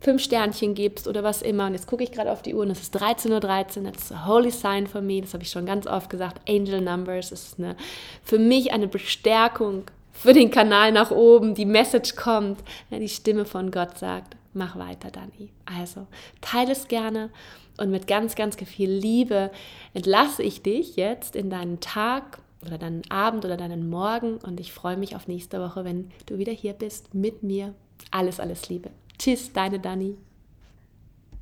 fünf 0.00 0.22
Sternchen 0.22 0.74
gibst 0.74 1.06
oder 1.06 1.22
was 1.22 1.42
immer. 1.42 1.66
Und 1.66 1.74
jetzt 1.74 1.86
gucke 1.86 2.02
ich 2.02 2.12
gerade 2.12 2.32
auf 2.32 2.42
die 2.42 2.54
Uhr 2.54 2.62
und 2.62 2.70
es 2.70 2.80
ist 2.80 2.96
13.13 2.96 3.30
Uhr. 3.30 3.40
13. 3.40 3.84
That's 3.84 4.12
a 4.12 4.26
holy 4.26 4.50
sign 4.50 4.86
for 4.86 5.00
me. 5.00 5.20
Das 5.20 5.34
habe 5.34 5.42
ich 5.42 5.50
schon 5.50 5.66
ganz 5.66 5.86
oft 5.86 6.10
gesagt. 6.10 6.40
Angel 6.48 6.80
Numbers 6.80 7.32
ist 7.32 7.58
eine, 7.58 7.76
für 8.22 8.38
mich 8.38 8.72
eine 8.72 8.88
Bestärkung 8.88 9.84
für 10.12 10.34
den 10.34 10.50
Kanal 10.50 10.92
nach 10.92 11.10
oben, 11.10 11.54
die 11.54 11.64
Message 11.64 12.14
kommt, 12.14 12.60
die 12.90 13.08
Stimme 13.08 13.46
von 13.46 13.70
Gott 13.70 13.96
sagt, 13.96 14.36
mach 14.52 14.76
weiter, 14.76 15.10
Dani. 15.10 15.50
Also 15.64 16.06
teile 16.40 16.72
es 16.72 16.88
gerne 16.88 17.30
und 17.78 17.90
mit 17.90 18.06
ganz, 18.06 18.34
ganz 18.34 18.56
viel 18.56 18.90
Liebe 18.90 19.50
entlasse 19.94 20.42
ich 20.42 20.62
dich 20.62 20.96
jetzt 20.96 21.36
in 21.36 21.50
deinen 21.50 21.80
Tag 21.80 22.40
oder 22.66 22.78
deinen 22.78 23.02
Abend 23.10 23.44
oder 23.44 23.56
deinen 23.56 23.88
Morgen 23.88 24.36
und 24.36 24.60
ich 24.60 24.72
freue 24.72 24.96
mich 24.96 25.16
auf 25.16 25.28
nächste 25.28 25.60
Woche, 25.60 25.84
wenn 25.84 26.10
du 26.26 26.38
wieder 26.38 26.52
hier 26.52 26.74
bist 26.74 27.14
mit 27.14 27.42
mir. 27.42 27.74
Alles, 28.10 28.40
alles 28.40 28.68
Liebe. 28.68 28.90
Tschüss, 29.18 29.52
deine 29.52 29.78
Dani. 29.78 30.16